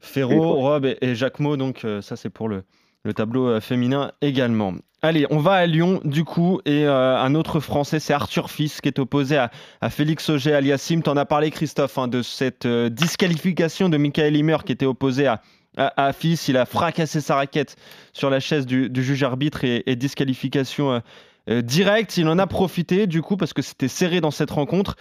Ferro. 0.00 0.54
Rob 0.54 0.84
et, 0.84 0.96
et 1.00 1.14
Jacquemot. 1.14 1.56
Donc 1.56 1.84
euh, 1.84 2.00
ça, 2.02 2.14
c'est 2.16 2.30
pour 2.30 2.48
le, 2.48 2.62
le 3.04 3.12
tableau 3.14 3.48
euh, 3.48 3.60
féminin 3.60 4.12
également. 4.20 4.74
Allez, 5.02 5.26
on 5.28 5.38
va 5.38 5.52
à 5.52 5.66
Lyon 5.66 6.00
du 6.04 6.24
coup, 6.24 6.60
et 6.64 6.86
euh, 6.86 7.18
un 7.18 7.34
autre 7.34 7.60
Français, 7.60 8.00
c'est 8.00 8.14
Arthur 8.14 8.50
Fils, 8.50 8.80
qui 8.80 8.88
est 8.88 8.98
opposé 8.98 9.36
à, 9.36 9.50
à 9.82 9.90
Félix 9.90 10.30
Auger 10.30 10.54
aliassime. 10.54 11.02
T'en 11.02 11.16
as 11.18 11.26
parlé, 11.26 11.50
Christophe, 11.50 11.98
hein, 11.98 12.08
de 12.08 12.22
cette 12.22 12.64
euh, 12.64 12.88
disqualification 12.88 13.90
de 13.90 13.98
Michael 13.98 14.34
Himmer 14.34 14.56
qui 14.64 14.72
était 14.72 14.86
opposé 14.86 15.26
à, 15.26 15.42
à, 15.76 16.06
à 16.06 16.12
Fils. 16.14 16.48
Il 16.48 16.56
a 16.56 16.64
fracassé 16.64 17.20
sa 17.20 17.34
raquette 17.34 17.76
sur 18.14 18.30
la 18.30 18.40
chaise 18.40 18.64
du, 18.64 18.88
du 18.88 19.04
juge 19.04 19.22
arbitre 19.22 19.64
et, 19.64 19.82
et 19.84 19.94
disqualification 19.94 21.02
euh, 21.50 21.60
directe. 21.60 22.16
Il 22.16 22.26
en 22.28 22.38
a 22.38 22.46
profité 22.46 23.06
du 23.06 23.20
coup 23.20 23.36
parce 23.36 23.52
que 23.52 23.60
c'était 23.60 23.88
serré 23.88 24.22
dans 24.22 24.30
cette 24.30 24.52
rencontre. 24.52 24.96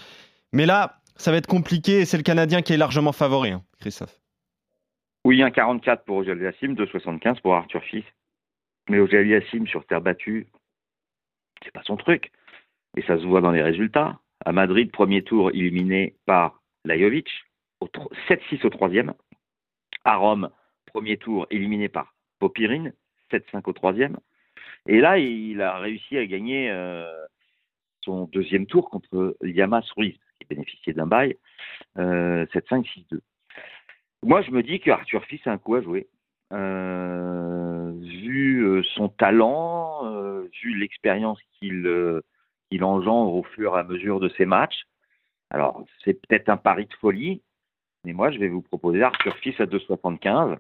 Mais 0.52 0.66
là, 0.66 0.98
ça 1.16 1.32
va 1.32 1.38
être 1.38 1.48
compliqué 1.48 2.00
et 2.02 2.06
c'est 2.06 2.18
le 2.18 2.24
Canadien 2.24 2.62
qui 2.62 2.74
est 2.74 2.78
largement 2.78 3.12
favori, 3.12 3.52
hein, 3.52 3.64
Christophe. 3.80 4.20
Oui, 5.26 5.40
1,44 5.40 6.04
pour 6.06 6.18
Ogel 6.18 6.42
Yassim, 6.42 6.74
2,75 6.74 7.42
pour 7.42 7.56
Arthur 7.56 7.84
Fils. 7.84 8.04
Mais 8.90 9.00
Ogel 9.00 9.28
Yassim 9.28 9.66
sur 9.68 9.86
terre 9.86 10.02
battue, 10.02 10.48
c'est 11.64 11.72
pas 11.72 11.84
son 11.84 11.96
truc. 11.96 12.32
Et 12.98 13.02
ça 13.04 13.18
se 13.18 13.24
voit 13.26 13.42
dans 13.42 13.52
les 13.52 13.64
résultats. 13.64 14.20
À 14.46 14.52
Madrid, 14.52 14.92
premier 14.92 15.24
tour 15.24 15.52
éliminé 15.52 16.18
par 16.26 16.62
Lajovic, 16.84 17.30
au 17.80 17.88
tro- 17.88 18.12
7-6 18.28 18.66
au 18.66 18.70
troisième. 18.70 19.14
À 20.04 20.18
Rome, 20.18 20.50
premier 20.88 21.16
tour 21.18 21.48
éliminé 21.50 21.88
par 21.88 22.14
Popirine, 22.40 22.94
7-5 23.32 23.62
au 23.70 23.74
troisième. 23.74 24.18
Et 24.86 25.00
là, 25.00 25.18
il 25.18 25.62
a 25.62 25.78
réussi 25.78 26.18
à 26.18 26.26
gagner 26.26 26.70
euh, 26.70 27.06
son 28.02 28.26
deuxième 28.26 28.66
tour 28.66 28.90
contre 28.90 29.38
Yamas 29.42 29.86
Ruiz, 29.96 30.18
qui 30.44 30.56
bénéficiait 30.56 30.94
d'un 30.94 31.08
bail, 31.08 31.38
euh, 31.98 32.46
7-5, 32.54 32.86
6-2. 33.12 33.20
Moi, 34.24 34.42
je 34.42 34.52
me 34.52 34.64
dis 34.64 34.80
que 34.80 34.92
Arthur 34.92 35.24
Fils 35.26 35.46
a 35.48 35.52
un 35.52 35.58
coup 35.58 35.76
à 35.76 35.82
jouer. 35.82 36.08
Euh, 36.54 37.92
vu 38.02 38.62
euh, 38.62 38.84
son 38.96 39.10
talent, 39.10 40.06
euh, 40.06 40.48
vu 40.62 40.78
l'expérience 40.78 41.40
qu'il 41.54 41.88
euh, 41.88 42.22
engendre 42.82 43.34
au 43.36 43.44
fur 43.44 43.76
et 43.76 43.80
à 43.80 43.84
mesure 43.84 44.20
de 44.20 44.30
ses 44.30 44.46
matchs. 44.46 44.84
Alors, 45.52 45.84
c'est 46.04 46.14
peut-être 46.14 46.50
un 46.50 46.58
pari 46.58 46.86
de 46.86 46.94
folie, 46.96 47.44
mais 48.04 48.14
moi, 48.14 48.32
je 48.32 48.40
vais 48.40 48.48
vous 48.48 48.62
proposer 48.62 49.04
Arthur 49.04 49.36
Fils 49.38 49.60
à 49.60 49.66
2,75. 49.66 50.58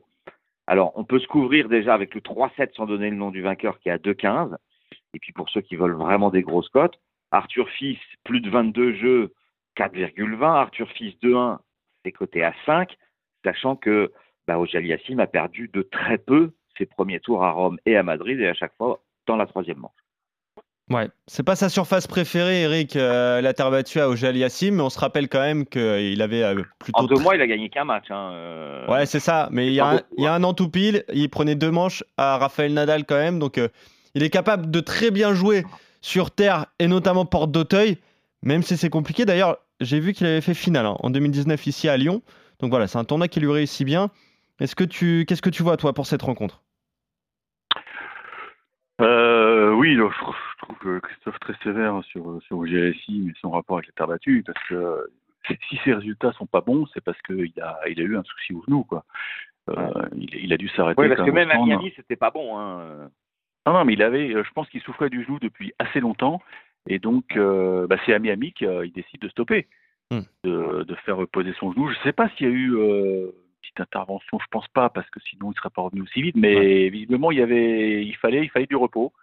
Alors, 0.67 0.93
on 0.95 1.03
peut 1.03 1.19
se 1.19 1.27
couvrir 1.27 1.67
déjà 1.67 1.93
avec 1.93 2.13
le 2.13 2.21
3-7 2.21 2.75
sans 2.75 2.85
donner 2.85 3.09
le 3.09 3.15
nom 3.15 3.31
du 3.31 3.41
vainqueur 3.41 3.79
qui 3.79 3.89
est 3.89 3.93
à 3.93 3.97
2,15. 3.97 4.55
Et 5.15 5.19
puis, 5.19 5.33
pour 5.33 5.49
ceux 5.49 5.61
qui 5.61 5.75
veulent 5.75 5.95
vraiment 5.95 6.29
des 6.29 6.43
grosses 6.43 6.69
cotes, 6.69 6.99
Arthur 7.31 7.67
Fils, 7.69 7.99
plus 8.23 8.41
de 8.41 8.49
22 8.49 8.93
jeux, 8.95 9.33
4,20. 9.77 10.43
Arthur 10.43 10.89
Fils 10.91 11.15
2-1, 11.21 11.57
c'est 12.03 12.11
coté 12.11 12.43
à 12.43 12.53
5 12.65 12.95
sachant 13.43 13.75
que 13.75 14.11
bah, 14.47 14.59
Ojal 14.59 14.85
Yassim 14.85 15.19
a 15.19 15.27
perdu 15.27 15.69
de 15.73 15.81
très 15.81 16.17
peu 16.17 16.51
ses 16.77 16.85
premiers 16.85 17.19
tours 17.19 17.43
à 17.43 17.51
Rome 17.51 17.77
et 17.85 17.95
à 17.95 18.03
Madrid, 18.03 18.39
et 18.39 18.47
à 18.47 18.53
chaque 18.53 18.75
fois 18.77 19.01
dans 19.27 19.35
la 19.35 19.45
troisième 19.45 19.77
manche. 19.77 19.91
Ouais, 20.89 21.07
c'est 21.27 21.43
pas 21.43 21.55
sa 21.55 21.69
surface 21.69 22.07
préférée, 22.07 22.63
Eric, 22.63 22.97
euh, 22.97 23.39
la 23.39 23.53
terre 23.53 23.71
battue 23.71 24.01
à 24.01 24.09
Ojal 24.09 24.35
Yassim, 24.35 24.71
mais 24.75 24.81
on 24.81 24.89
se 24.89 24.99
rappelle 24.99 25.29
quand 25.29 25.39
même 25.39 25.65
qu'il 25.65 26.21
avait 26.21 26.43
euh, 26.43 26.61
plutôt. 26.77 26.99
En 26.99 27.03
deux 27.05 27.19
mois, 27.21 27.35
il 27.35 27.41
a 27.41 27.47
gagné 27.47 27.69
qu'un 27.69 27.85
match. 27.85 28.07
Hein, 28.09 28.31
euh, 28.33 28.87
Ouais, 28.87 29.05
c'est 29.05 29.21
ça. 29.21 29.47
Mais 29.51 29.67
il 29.67 29.73
y, 29.73 29.79
a 29.79 29.85
un, 29.87 29.95
beaucoup, 29.95 30.15
il 30.17 30.23
y 30.25 30.27
a 30.27 30.33
un 30.33 30.43
an 30.43 30.53
tout 30.53 30.69
pile, 30.69 31.05
il 31.13 31.29
prenait 31.29 31.55
deux 31.55 31.71
manches 31.71 32.03
à 32.17 32.37
Raphaël 32.37 32.73
Nadal 32.73 33.05
quand 33.05 33.15
même. 33.15 33.39
Donc, 33.39 33.57
euh, 33.57 33.69
il 34.13 34.23
est 34.23 34.29
capable 34.29 34.69
de 34.69 34.79
très 34.81 35.09
bien 35.09 35.33
jouer 35.33 35.63
sur 36.01 36.31
terre 36.31 36.65
et 36.79 36.87
notamment 36.87 37.25
porte 37.25 37.51
d'Auteuil, 37.51 37.97
même 38.41 38.61
si 38.61 38.75
c'est 38.75 38.89
compliqué. 38.89 39.23
D'ailleurs, 39.23 39.57
j'ai 39.79 39.99
vu 39.99 40.13
qu'il 40.13 40.27
avait 40.27 40.41
fait 40.41 40.53
finale 40.53 40.85
hein, 40.85 40.95
en 40.99 41.09
2019 41.09 41.67
ici 41.67 41.89
à 41.89 41.97
Lyon. 41.97 42.21
Donc 42.59 42.69
voilà, 42.69 42.87
c'est 42.87 42.97
un 42.97 43.03
tournoi 43.03 43.27
qui 43.27 43.39
lui 43.39 43.51
réussit 43.51 43.85
bien. 43.85 44.09
Est-ce 44.59 44.75
que 44.75 44.83
tu, 44.83 45.25
qu'est-ce 45.27 45.41
que 45.41 45.49
tu 45.49 45.63
vois 45.63 45.77
toi 45.77 45.93
pour 45.93 46.05
cette 46.05 46.21
rencontre? 46.21 46.61
Euh, 49.01 49.71
oui, 49.73 49.97
donc, 49.97 50.11
je, 50.13 50.65
trouve, 50.65 50.77
que 50.77 50.99
Christophe 50.99 51.39
très 51.39 51.55
sévère 51.63 52.01
sur, 52.05 52.39
sur 52.43 52.63
GSI 52.63 53.29
et 53.29 53.33
son 53.41 53.51
rapport 53.51 53.77
avec 53.77 53.87
les 53.87 53.93
terres 53.93 54.07
battues, 54.07 54.43
parce 54.45 54.67
que 54.67 54.75
euh, 54.75 55.07
si 55.67 55.79
ses 55.83 55.93
résultats 55.93 56.31
sont 56.33 56.45
pas 56.45 56.61
bons, 56.61 56.85
c'est 56.93 57.03
parce 57.03 57.19
qu'il 57.23 57.51
a, 57.61 57.79
il 57.89 57.99
a 57.99 58.03
eu 58.03 58.15
un 58.15 58.23
souci 58.23 58.53
au 58.53 58.63
genou, 58.67 58.83
quoi. 58.83 59.03
Euh, 59.69 59.89
il, 60.15 60.33
il 60.35 60.53
a 60.53 60.57
dû 60.57 60.69
s'arrêter. 60.69 61.01
Oui, 61.01 61.09
parce 61.09 61.25
que 61.25 61.31
même 61.31 61.49
à. 61.49 61.57
Miami, 61.57 61.91
c'était 61.95 62.15
pas 62.15 62.31
bon. 62.31 62.57
Hein. 62.57 63.09
Non, 63.65 63.73
non, 63.73 63.85
mais 63.85 63.93
il 63.93 64.03
avait, 64.03 64.29
je 64.29 64.51
pense 64.53 64.69
qu'il 64.69 64.81
souffrait 64.81 65.09
du 65.09 65.23
genou 65.23 65.39
depuis 65.39 65.73
assez 65.79 66.01
longtemps, 66.01 66.41
et 66.87 66.99
donc 66.99 67.35
euh, 67.35 67.87
bah, 67.87 67.97
c'est 68.05 68.13
à 68.13 68.19
Miami 68.19 68.53
qu'il 68.53 68.91
décide 68.93 69.21
de 69.21 69.29
stopper, 69.29 69.67
Hmm. 70.11 70.21
de, 70.43 70.83
de 70.83 70.95
faire 71.05 71.17
reposer 71.17 71.53
son 71.59 71.71
genou. 71.71 71.89
Je 71.89 71.97
sais 72.03 72.11
pas 72.11 72.29
s'il 72.29 72.45
y 72.45 72.49
a 72.49 72.53
eu 72.53 72.75
euh, 72.75 73.25
une 73.27 73.31
petite 73.61 73.79
intervention, 73.79 74.37
je 74.37 74.45
pense 74.51 74.67
pas, 74.67 74.89
parce 74.89 75.09
que 75.09 75.19
sinon 75.21 75.51
il 75.51 75.55
serait 75.55 75.69
pas 75.69 75.81
revenu 75.81 76.01
aussi 76.01 76.21
vite, 76.21 76.35
mais 76.35 76.89
visiblement 76.89 77.31
il 77.31 77.39
y 77.39 77.41
avait, 77.41 78.05
il 78.05 78.15
fallait, 78.17 78.43
il 78.43 78.49
fallait 78.49 78.67
du 78.67 78.75
repos, 78.75 79.13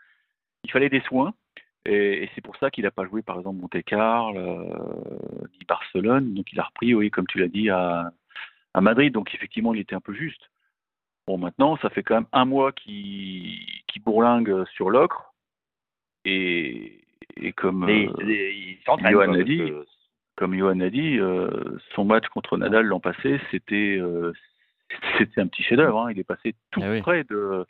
il 0.64 0.70
fallait 0.70 0.88
des 0.88 1.02
soins. 1.02 1.34
Et, 1.86 2.24
et 2.24 2.30
c'est 2.34 2.40
pour 2.40 2.56
ça 2.56 2.70
qu'il 2.70 2.84
n'a 2.84 2.90
pas 2.90 3.06
joué, 3.06 3.22
par 3.22 3.38
exemple, 3.38 3.60
Monte-Carlo, 3.60 4.38
euh, 4.38 5.18
ni 5.58 5.64
Barcelone. 5.66 6.34
Donc, 6.34 6.52
il 6.52 6.60
a 6.60 6.64
repris, 6.64 6.94
oui, 6.94 7.10
comme 7.10 7.26
tu 7.26 7.38
l'as 7.38 7.48
dit, 7.48 7.70
à, 7.70 8.12
à 8.74 8.80
Madrid. 8.80 9.12
Donc, 9.12 9.34
effectivement, 9.34 9.72
il 9.72 9.80
était 9.80 9.94
un 9.94 10.00
peu 10.00 10.12
juste. 10.12 10.50
Bon, 11.26 11.38
maintenant, 11.38 11.78
ça 11.78 11.88
fait 11.88 12.02
quand 12.02 12.16
même 12.16 12.26
un 12.32 12.44
mois 12.44 12.72
qu'il 12.72 13.64
qu'il 13.86 14.02
bourlingue 14.02 14.64
sur 14.74 14.90
l'ocre. 14.90 15.32
Et, 16.24 17.00
et 17.36 17.52
comme, 17.52 17.84
Mais 17.86 18.08
euh, 18.08 19.10
Johan 19.10 19.32
a 19.34 19.42
dit, 19.42 19.72
comme 20.36 20.54
Johan 20.54 20.80
a 20.80 20.90
dit, 20.90 21.18
euh, 21.18 21.48
son 21.94 22.04
match 22.04 22.26
contre 22.28 22.56
Nadal 22.56 22.86
l'an 22.86 23.00
passé, 23.00 23.40
c'était 23.50 23.96
euh, 24.00 24.32
c'était 25.18 25.40
un 25.40 25.46
petit 25.46 25.62
chef-d'œuvre. 25.62 26.00
hein. 26.06 26.12
Il 26.12 26.18
est 26.18 26.24
passé 26.24 26.54
tout 26.70 26.80
Eh 26.84 26.88
oui. 26.90 27.00
près 27.02 27.24
de, 27.24 27.64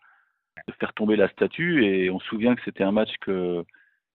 de 0.68 0.72
faire 0.78 0.92
tomber 0.94 1.16
la 1.16 1.28
statue 1.28 1.84
et 1.84 2.10
on 2.10 2.18
se 2.20 2.26
souvient 2.26 2.54
que 2.54 2.62
c'était 2.64 2.84
un 2.84 2.92
match 2.92 3.10
que, 3.20 3.64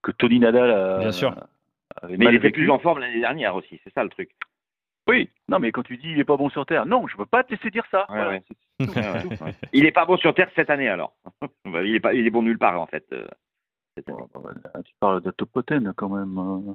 que 0.02 0.10
Tony 0.12 0.38
Nadal 0.40 0.70
a, 0.70 0.98
Bien 0.98 1.12
sûr. 1.12 1.34
avait 2.02 2.16
Mais 2.16 2.24
mal 2.26 2.34
il 2.34 2.36
était 2.38 2.48
vécu. 2.48 2.60
plus 2.62 2.70
en 2.70 2.78
forme 2.78 3.00
l'année 3.00 3.20
dernière 3.20 3.54
aussi, 3.54 3.80
c'est 3.84 3.92
ça 3.92 4.02
le 4.04 4.10
truc. 4.10 4.30
Oui, 5.08 5.30
non, 5.48 5.60
mais 5.60 5.70
quand 5.70 5.84
tu 5.84 5.96
dis 5.98 6.10
il 6.10 6.18
est 6.18 6.24
pas 6.24 6.36
bon 6.36 6.48
sur 6.50 6.66
terre, 6.66 6.84
non, 6.84 7.06
je 7.06 7.16
peux 7.16 7.26
pas 7.26 7.44
te 7.44 7.52
laisser 7.52 7.70
dire 7.70 7.84
ça. 7.92 8.06
Ouais, 8.10 8.16
Voilà, 8.16 8.30
ouais. 8.30 8.42
c'est- 8.48 8.56
c'est 8.80 8.86
tout, 8.86 8.92
Ouais, 8.98 9.02
c'est 9.02 9.28
ouais. 9.28 9.36
tout. 9.36 9.44
Ouais. 9.44 9.54
Il 9.72 9.86
est 9.86 9.92
pas 9.92 10.04
bon 10.04 10.16
sur 10.16 10.34
Terre 10.34 10.50
cette 10.56 10.68
année 10.70 10.88
alors. 10.88 11.14
Il, 11.66 11.94
est 11.94 12.00
pas, 12.00 12.12
il 12.12 12.26
est 12.26 12.30
bon 12.30 12.42
nulle 12.42 12.58
part 12.58 12.80
en 12.80 12.86
fait. 12.86 13.04
Tu 14.04 14.92
parles 15.00 15.22
de 15.22 15.30
Topoten 15.30 15.92
quand 15.94 16.08
même. 16.08 16.38
euh. 16.38 16.74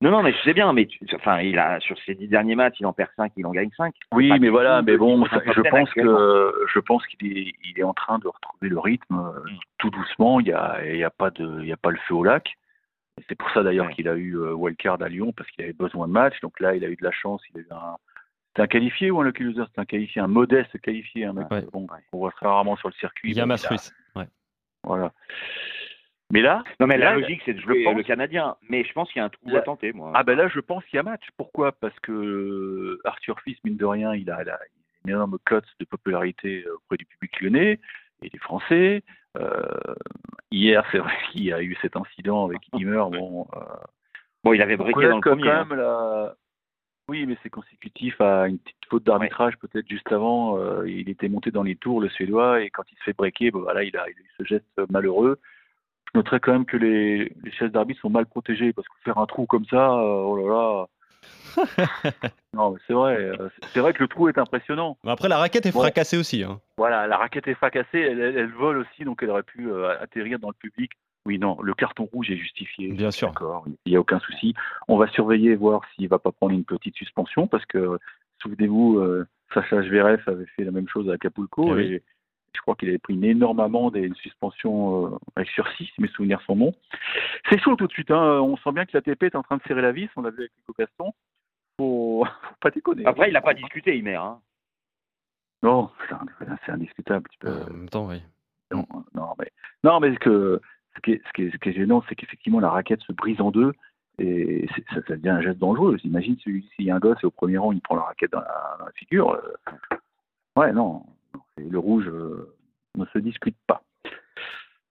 Non, 0.00 0.10
non, 0.10 0.22
mais 0.22 0.32
je 0.32 0.42
sais 0.42 0.52
bien, 0.54 0.72
mais 0.72 0.86
tu- 0.86 0.98
enfin, 1.14 1.40
il 1.40 1.58
a 1.58 1.78
sur 1.80 1.96
ses 2.00 2.14
dix 2.14 2.28
derniers 2.28 2.56
matchs, 2.56 2.76
il 2.80 2.86
en 2.86 2.92
perd 2.92 3.10
cinq, 3.16 3.32
il 3.36 3.46
en 3.46 3.52
gagne 3.52 3.70
cinq. 3.76 3.94
Oui, 4.12 4.30
mais 4.40 4.48
voilà, 4.50 4.82
mais 4.82 4.96
bon, 4.96 5.24
je 5.24 5.60
10 5.62 5.70
pense 5.70 5.90
que 5.94 6.52
je 6.74 6.78
pense 6.80 7.06
qu'il 7.06 7.38
est, 7.38 7.52
il 7.64 7.78
est 7.78 7.84
en 7.84 7.94
train 7.94 8.18
de 8.18 8.26
retrouver 8.26 8.68
le 8.68 8.78
rythme 8.78 9.14
Mm. 9.14 9.58
tout 9.78 9.90
doucement. 9.90 10.40
Il 10.40 10.48
y 10.48 10.52
a, 10.52 10.84
il 10.84 10.96
y 10.98 11.04
a 11.04 11.10
pas 11.10 11.30
de, 11.30 11.60
il 11.62 11.68
y 11.68 11.72
a 11.72 11.76
pas 11.76 11.90
le 11.90 11.96
feu 12.08 12.14
au 12.14 12.24
lac. 12.24 12.54
C'est 13.28 13.36
pour 13.36 13.48
ça 13.52 13.62
d'ailleurs 13.62 13.86
Ouais. 13.86 13.94
qu'il 13.94 14.08
a 14.08 14.16
eu 14.16 14.36
euh, 14.36 14.52
wildcard 14.52 15.00
à 15.00 15.08
Lyon 15.08 15.32
parce 15.34 15.48
qu'il 15.52 15.62
avait 15.62 15.72
besoin 15.72 16.08
de 16.08 16.12
matchs. 16.12 16.40
Donc 16.40 16.58
là, 16.58 16.74
il 16.74 16.84
a 16.84 16.88
eu 16.88 16.96
de 16.96 17.04
la 17.04 17.12
chance. 17.12 17.40
Il 17.54 17.58
a 17.58 17.62
eu 17.62 17.68
un, 17.70 17.96
c'était 18.48 18.62
un 18.62 18.66
qualifié 18.66 19.10
ou 19.12 19.20
un 19.20 19.24
lucky 19.24 19.44
loser 19.44 19.62
C'était 19.68 19.80
un 19.80 19.84
qualifié, 19.84 20.20
un 20.20 20.26
modeste 20.26 20.76
qualifié, 20.80 21.24
un 21.24 21.32
mec. 21.34 21.48
Ouais. 21.52 21.64
Bon, 21.72 21.86
on 22.12 22.18
voit 22.18 22.32
très 22.32 22.46
rarement 22.46 22.74
sur 22.76 22.88
le 22.88 22.94
circuit. 22.94 23.30
Il 23.30 23.40
a- 23.40 23.44
Ruiz. 23.44 23.94
Ouais. 24.16 24.26
Voilà. 24.82 25.12
Mais 26.32 26.40
là, 26.40 26.62
Non, 26.80 26.86
mais 26.86 26.96
la 26.96 27.10
Là, 27.12 27.16
logique, 27.20 27.42
c'est 27.44 27.52
de 27.54 27.60
jouer 27.60 27.84
pense- 27.84 27.96
le 27.96 28.02
Canadien. 28.02 28.56
Mais 28.68 28.82
je 28.84 28.92
pense 28.92 29.10
qu'il 29.12 29.20
y 29.20 29.22
a 29.22 29.26
un 29.26 29.28
trou 29.28 29.48
Là- 29.50 29.58
à 29.58 29.62
tenter, 29.62 29.92
moi. 29.92 30.10
Ah 30.14 30.22
ben 30.24 30.36
là, 30.36 30.48
je 30.48 30.58
pense 30.60 30.84
qu'il 30.86 30.96
y 30.96 31.00
a 31.00 31.02
match. 31.02 31.24
Pourquoi? 31.36 31.72
Parce 31.72 31.98
que 32.00 32.12
euh, 32.12 33.00
Arthur 33.04 33.38
Fils, 33.40 33.58
mine 33.64 33.76
de 33.76 33.84
rien, 33.84 34.14
il 34.14 34.30
a, 34.30 34.42
il 34.42 34.48
a 34.48 34.58
une 35.04 35.10
énorme 35.10 35.38
cote 35.44 35.66
de 35.78 35.84
popularité 35.84 36.64
euh, 36.66 36.76
auprès 36.76 36.96
du 36.96 37.04
public 37.04 37.40
lyonnais 37.40 37.78
et 38.22 38.30
des 38.30 38.38
Français. 38.38 39.02
Euh, 39.38 39.62
hier, 40.50 40.84
c'est 40.90 40.98
vrai 40.98 41.12
qu'il 41.32 41.44
y 41.44 41.52
a 41.52 41.60
eu 41.62 41.76
cet 41.82 41.96
incident 41.96 42.46
avec 42.46 42.60
Himmer. 42.72 43.04
Bon, 43.12 43.46
euh, 43.54 43.60
Bon, 44.42 44.52
il 44.54 44.60
avait 44.62 44.76
briqué 44.76 45.08
dans 45.08 45.16
le 45.16 45.20
premier. 45.20 45.42
quand 45.42 45.48
hein. 45.50 45.64
même 45.68 45.78
la- 45.78 46.34
Oui, 47.08 47.26
mais 47.26 47.36
c'est 47.42 47.50
consécutif 47.50 48.18
à 48.20 48.48
une 48.48 48.58
petite 48.58 48.76
faute 48.88 49.04
d'arbitrage 49.04 49.56
peut-être 49.58 49.88
juste 49.88 50.10
avant. 50.10 50.58
Euh, 50.58 50.88
il 50.88 51.08
était 51.10 51.28
monté 51.28 51.50
dans 51.50 51.62
les 51.62 51.76
tours, 51.76 52.00
le 52.00 52.08
Suédois, 52.08 52.62
et 52.62 52.70
quand 52.70 52.84
il 52.90 52.96
se 52.98 53.02
fait 53.04 53.16
breaker, 53.16 53.50
bon, 53.50 53.60
voilà, 53.60 53.84
il 53.84 53.94
a, 53.96 54.08
il 54.08 54.16
a 54.16 54.20
eu 54.20 54.30
ce 54.38 54.44
geste 54.44 54.80
malheureux. 54.90 55.38
Je 56.14 56.18
noterais 56.20 56.38
quand 56.38 56.52
même 56.52 56.64
que 56.64 56.76
les, 56.76 57.32
les 57.42 57.50
chaises 57.58 57.72
d'arbitre 57.72 58.00
sont 58.00 58.08
mal 58.10 58.24
protégées 58.26 58.72
parce 58.72 58.86
que 58.86 58.94
faire 59.04 59.18
un 59.18 59.26
trou 59.26 59.46
comme 59.46 59.64
ça, 59.66 59.90
euh, 59.94 60.22
oh 60.22 60.36
là 60.36 60.54
là. 60.54 60.86
non, 62.54 62.70
mais 62.70 62.78
c'est 62.86 62.92
vrai. 62.92 63.16
euh, 63.16 63.48
c'est- 63.72 63.80
vrai 63.80 63.92
que 63.92 64.02
le 64.02 64.08
trou 64.08 64.28
est 64.28 64.38
impressionnant. 64.38 64.96
Mais 65.02 65.10
après, 65.10 65.28
la 65.28 65.38
raquette 65.38 65.66
est 65.66 65.72
fracassée 65.72 66.16
aussi. 66.16 66.44
hein. 66.44 66.60
Voilà, 66.78 67.06
la 67.08 67.16
raquette 67.16 67.48
est 67.48 67.54
fracassée, 67.54 67.98
elle, 67.98 68.20
elle- 68.20 68.36
elle 68.38 68.52
vole 68.52 68.78
aussi, 68.78 69.04
donc 69.04 69.22
elle 69.22 69.30
aurait 69.30 69.42
pu 69.42 69.68
euh, 69.70 69.98
atterrir 70.00 70.38
dans 70.38 70.48
le 70.48 70.54
public. 70.54 70.92
Oui, 71.26 71.38
non, 71.38 71.56
le 71.62 71.74
carton 71.74 72.04
rouge 72.12 72.30
est 72.30 72.36
justifié. 72.36 72.92
Bien 72.92 73.10
sûr. 73.10 73.28
D'accord, 73.28 73.64
il 73.86 73.90
n'y 73.90 73.96
a 73.96 74.00
aucun 74.00 74.18
souci. 74.20 74.54
On 74.88 74.96
va 74.98 75.08
surveiller, 75.08 75.56
voir 75.56 75.80
s'il 75.96 76.06
va 76.08 76.18
pas 76.18 76.30
prendre 76.32 76.52
une 76.52 76.64
petite 76.64 76.94
suspension, 76.96 77.46
parce 77.48 77.64
que, 77.66 77.98
souvenez-vous, 78.42 78.98
euh, 78.98 79.26
Sacha 79.52 79.82
Zverev 79.82 80.22
avait 80.26 80.46
fait 80.54 80.64
la 80.64 80.70
même 80.70 80.88
chose 80.88 81.08
à 81.10 81.14
Acapulco, 81.14 81.70
Eh 81.70 81.72
oui. 81.72 81.92
et 81.94 82.02
je 82.54 82.60
crois 82.60 82.74
qu'il 82.76 82.88
avait 82.88 82.98
pris 82.98 83.14
une 83.14 83.24
énorme 83.24 83.60
amende 83.60 83.96
et 83.96 84.02
une 84.02 84.14
suspension 84.16 85.06
euh, 85.06 85.18
avec 85.36 85.48
sursis, 85.50 85.90
si 85.94 86.00
mes 86.00 86.08
souvenirs 86.08 86.40
sont 86.42 86.56
bons. 86.56 86.74
C'est 87.50 87.60
chaud 87.60 87.76
tout 87.76 87.86
de 87.86 87.92
suite, 87.92 88.10
hein. 88.10 88.40
on 88.40 88.56
sent 88.58 88.72
bien 88.72 88.86
que 88.86 88.92
l'ATP 88.96 89.24
est 89.24 89.36
en 89.36 89.42
train 89.42 89.56
de 89.58 89.62
serrer 89.64 89.82
la 89.82 89.92
vis, 89.92 90.08
on 90.16 90.22
l'a 90.22 90.30
vu 90.30 90.40
avec 90.40 90.52
Nico 90.58 90.74
Gaston. 90.78 91.12
Faut, 91.78 92.24
faut 92.24 92.54
pas 92.60 92.70
déconner. 92.70 93.04
Après, 93.06 93.28
il 93.28 93.32
n'a 93.32 93.40
pas 93.40 93.54
discuté, 93.54 93.96
Himer. 93.98 94.14
Hein. 94.16 94.38
Non, 95.62 95.90
c'est 96.66 96.72
indiscutable. 96.72 97.28
tu 97.30 97.38
peux- 97.38 97.48
Euh, 97.48 97.64
en 97.64 97.70
même 97.70 97.88
temps, 97.88 98.06
oui. 98.06 98.22
non, 98.70 98.86
non, 99.14 99.34
mais, 99.38 99.50
non, 99.82 99.98
mais 100.00 100.14
que, 100.16 100.60
ce, 100.94 101.00
qui 101.00 101.12
est, 101.12 101.22
ce, 101.26 101.32
qui 101.32 101.42
est, 101.44 101.50
ce 101.50 101.56
qui 101.56 101.68
est 101.70 101.72
gênant, 101.72 102.02
c'est 102.08 102.14
qu'effectivement, 102.14 102.60
la 102.60 102.70
raquette 102.70 103.00
se 103.02 103.12
brise 103.12 103.40
en 103.40 103.50
deux 103.50 103.72
et 104.18 104.68
ça, 104.90 105.00
ça 105.08 105.16
devient 105.16 105.30
un 105.30 105.40
geste 105.40 105.58
dangereux. 105.58 105.96
Imagine 106.04 106.36
si- 106.38 106.68
s'il 106.76 106.84
y 106.84 106.90
a 106.90 106.96
un 106.96 107.00
gosse 107.00 107.18
et 107.22 107.26
au 107.26 107.30
premier 107.30 107.56
rang, 107.58 107.72
il 107.72 107.80
prend 107.80 107.96
la 107.96 108.02
raquette 108.02 108.30
dans 108.32 108.40
la, 108.40 108.76
dans 108.78 108.84
la 108.84 108.92
figure. 108.92 109.30
euh, 109.32 109.96
ouais, 110.56 110.72
non. 110.72 111.04
Le 111.56 111.78
rouge 111.78 112.08
euh, 112.08 112.54
ne 112.96 113.04
se 113.06 113.18
discute 113.18 113.56
pas. 113.66 113.82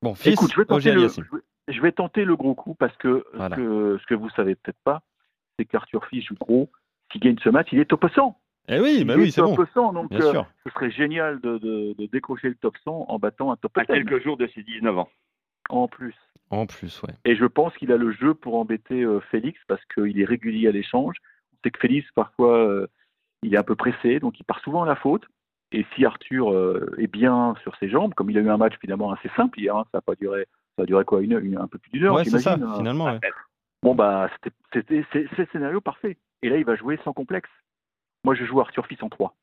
Bon, 0.01 0.15
fils, 0.15 0.34
Écoute, 0.34 0.51
je 0.53 0.58
vais, 0.58 0.65
tenter 0.65 0.91
le, 0.91 1.00
Aliassime. 1.01 1.25
je, 1.29 1.36
vais, 1.38 1.43
je 1.75 1.82
vais 1.82 1.91
tenter 1.91 2.25
le 2.25 2.36
gros 2.36 2.55
coup 2.55 2.74
parce 2.75 2.96
que 2.98 3.25
Voilà. 3.34 3.55
ce, 3.55 3.62
que 3.62 3.98
ce 4.01 4.05
que 4.08 4.13
vous 4.15 4.29
savez 4.32 4.55
peut-être 4.55 4.79
pas, 4.84 5.01
c'est 5.58 5.65
qu'Arthur 5.65 6.05
Fils 6.08 6.25
joue 6.25 6.36
gros. 6.36 6.70
S'il 7.12 7.22
gagne 7.22 7.38
ce 7.43 7.50
match, 7.50 7.70
il 7.72 7.79
est 7.79 7.86
top 7.86 8.05
100. 8.13 8.38
Eh 8.70 8.79
oui, 8.79 9.03
bah 9.03 9.15
oui, 9.17 9.32
c'est 9.32 9.41
top 9.41 9.55
bon. 9.58 9.65
100, 9.74 9.93
donc 9.93 10.10
Bien 10.10 10.22
euh, 10.22 10.32
sûr. 10.32 10.46
ce 10.65 10.72
serait 10.72 10.91
génial 10.91 11.39
de, 11.41 11.58
de- 11.58 11.93
de 11.98 12.05
décrocher 12.08 12.48
le 12.50 12.55
top 12.55 12.77
100 12.86 13.05
en 13.10 13.20
battant 13.20 13.51
un 13.51 13.58
top 13.58 13.77
À 13.77 13.82
10 13.82 13.88
quelques 13.88 14.24
jours 14.24 14.38
de 14.38 14.48
ses 14.48 14.63
19 14.63 14.98
ans. 15.00 15.10
en 15.70 15.88
plus. 15.88 16.15
En 16.50 16.65
plus, 16.65 17.01
ouais. 17.03 17.13
Et 17.25 17.36
je 17.36 17.46
pense 17.46 17.75
qu'il 17.77 17.91
a 17.91 17.98
le 17.98 18.12
jeu 18.12 18.34
pour 18.34 18.55
embêter 18.55 19.01
euh, 19.03 19.20
Félix 19.32 19.60
parce 19.67 19.84
qu'il 19.93 20.20
est 20.20 20.25
régulier 20.25 20.67
à 20.67 20.72
l'échange. 20.72 21.15
On 21.53 21.58
sait 21.63 21.72
que 21.72 21.79
Félix, 21.79 22.10
parfois, 22.13 22.58
euh, 22.58 22.88
il 23.41 23.53
est 23.53 23.58
un 23.58 23.63
peu 23.63 23.75
pressé, 23.75 24.20
donc 24.20 24.39
il 24.39 24.43
part 24.43 24.60
souvent 24.62 24.84
à 24.84 24.86
la 24.86 24.96
faute. 24.96 25.24
Et 25.74 25.86
si 25.96 26.06
Arthur 26.06 26.51
euh, 26.53 26.94
est 27.00 27.08
bien 27.08 27.56
sur 27.63 27.75
ses 27.77 27.89
jambes, 27.89 28.13
comme 28.13 28.30
il 28.30 28.38
a 28.38 28.42
eu 28.42 28.50
un 28.50 28.58
match 28.58 28.75
finalement 28.80 29.12
assez 29.12 29.30
simple 29.36 29.60
hier, 29.60 29.75
hein, 29.75 29.86
ça 29.92 29.98
a 29.98 30.01
pas 30.01 30.13
duré, 30.15 30.48
ça 30.77 30.84
a 30.84 30.86
duré 30.86 31.03
quoi, 31.03 31.22
une, 31.22 31.39
une- 31.44 31.58
un 31.58 31.68
peu 31.68 31.80
plus 31.80 31.89
d'une 31.92 32.03
heure, 32.06 32.15
Ouais, 32.15 32.24
c'est 32.25 32.39
ça, 32.39 32.53
hein. 32.53 32.75
finalement. 32.77 33.06
ouais. 33.06 33.20
Bon 33.82 33.96
bah, 33.96 34.30
c'était- 34.36 34.56
c'était 34.72 35.06
c'est 35.12 35.27
c'est 35.36 35.42
le 35.44 35.48
scénario 35.51 35.82
parfait. 35.82 36.18
Et 36.44 36.50
là, 36.50 36.58
il 36.58 36.65
va 36.65 36.75
jouer 36.75 37.00
sans 37.03 37.12
complexe. 37.13 37.50
Moi, 38.24 38.36
je 38.36 38.46
joue 38.46 38.62
Arthur 38.62 38.86
Fils 38.88 39.01
en 39.03 39.10
3. 39.10 39.36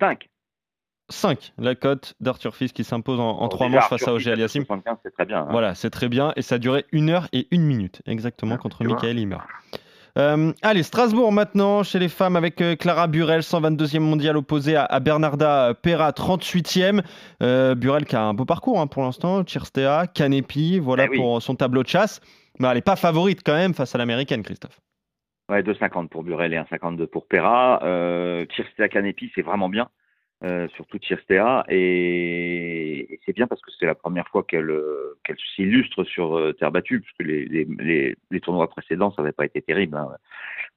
5. 0.00 0.28
5, 1.10 1.52
la 1.58 1.74
cote 1.74 2.14
d'Arthur 2.20 2.54
Fils 2.56 2.72
qui 2.72 2.84
s'impose 2.84 3.20
en, 3.20 3.28
en 3.30 3.42
Bon, 3.42 3.48
3 3.48 3.66
déjà, 3.66 3.80
manches 3.80 3.88
face 3.90 4.08
à 4.08 4.12
Aliassime. 4.12 4.64
75, 4.64 4.96
c'est 5.04 5.10
très 5.10 5.26
bien. 5.26 5.42
hein. 5.42 5.48
Voilà, 5.50 5.74
c'est 5.74 5.90
très 5.90 6.08
bien. 6.08 6.32
Et 6.36 6.42
ça 6.42 6.54
a 6.54 6.58
duré 6.58 6.86
1 6.92 7.08
heure 7.10 7.28
et 7.32 7.48
1 7.52 7.58
minute, 7.60 8.00
exactement, 8.06 8.54
Ah, 8.54 8.58
contre. 8.58 8.82
Michael 8.84 9.18
Himmer. 9.18 9.38
Euh, 10.18 10.52
allez, 10.60 10.82
Strasbourg 10.82 11.32
maintenant, 11.32 11.82
chez 11.82 11.98
les 11.98 12.08
femmes, 12.10 12.36
avec 12.36 12.60
euh, 12.60 12.76
Clara 12.76 13.06
Burel, 13.06 13.40
122e 13.40 14.00
mondial 14.00 14.36
opposée 14.36 14.76
à, 14.76 14.84
à 14.84 15.00
Bernarda 15.00 15.72
Pera, 15.80 16.10
38e. 16.10 17.02
Euh, 17.42 17.74
Burel 17.74 18.04
qui 18.04 18.14
a 18.16 18.22
un 18.22 18.34
beau 18.34 18.44
parcours 18.44 18.78
hein, 18.80 18.86
pour 18.86 19.02
l'instant, 19.02 19.42
Chirstea, 19.44 20.06
Canepi, 20.12 20.78
voilà 20.78 21.04
Eh 21.06 21.08
oui. 21.08 21.16
pour 21.16 21.40
son 21.40 21.54
tableau 21.54 21.82
de 21.82 21.88
chasse. 21.88 22.20
Mais 22.58 22.68
elle 22.68 22.74
n'est 22.74 22.82
pas 22.82 22.96
favorite 22.96 23.40
quand 23.44 23.54
même 23.54 23.72
face 23.72 23.94
à 23.94 23.98
l'américaine, 23.98 24.42
Christophe. 24.42 24.78
Ouais, 25.48 25.62
2,50 25.62 26.08
pour 26.08 26.22
Burel 26.22 26.52
et 26.52 26.56
1,52 26.58 27.06
pour 27.06 27.26
Pera. 27.26 27.80
Euh, 27.82 28.44
Chirstea 28.54 28.88
Canepi, 28.88 29.32
c'est 29.34 29.42
vraiment 29.42 29.68
bien. 29.70 29.88
Euh, 30.44 30.66
surtout 30.74 30.98
Chirstea. 30.98 31.64
Et, 31.68 33.14
et 33.14 33.20
c'est 33.24 33.32
bien 33.32 33.46
parce 33.46 33.60
que 33.60 33.70
c'est 33.78 33.86
la 33.86 33.94
première 33.94 34.26
fois 34.28 34.42
qu'elle 34.42 34.70
euh, 34.70 35.18
s'illustre 35.54 36.02
sur 36.04 36.36
euh, 36.36 36.52
terre 36.52 36.72
battue, 36.72 37.00
puisque 37.00 37.22
les, 37.22 37.44
les, 37.44 37.64
les, 37.78 38.16
les 38.30 38.40
tournois 38.40 38.68
précédents, 38.68 39.12
ça 39.12 39.22
n'avait 39.22 39.32
pas 39.32 39.44
été 39.44 39.62
terrible. 39.62 39.96
hein. 39.96 40.08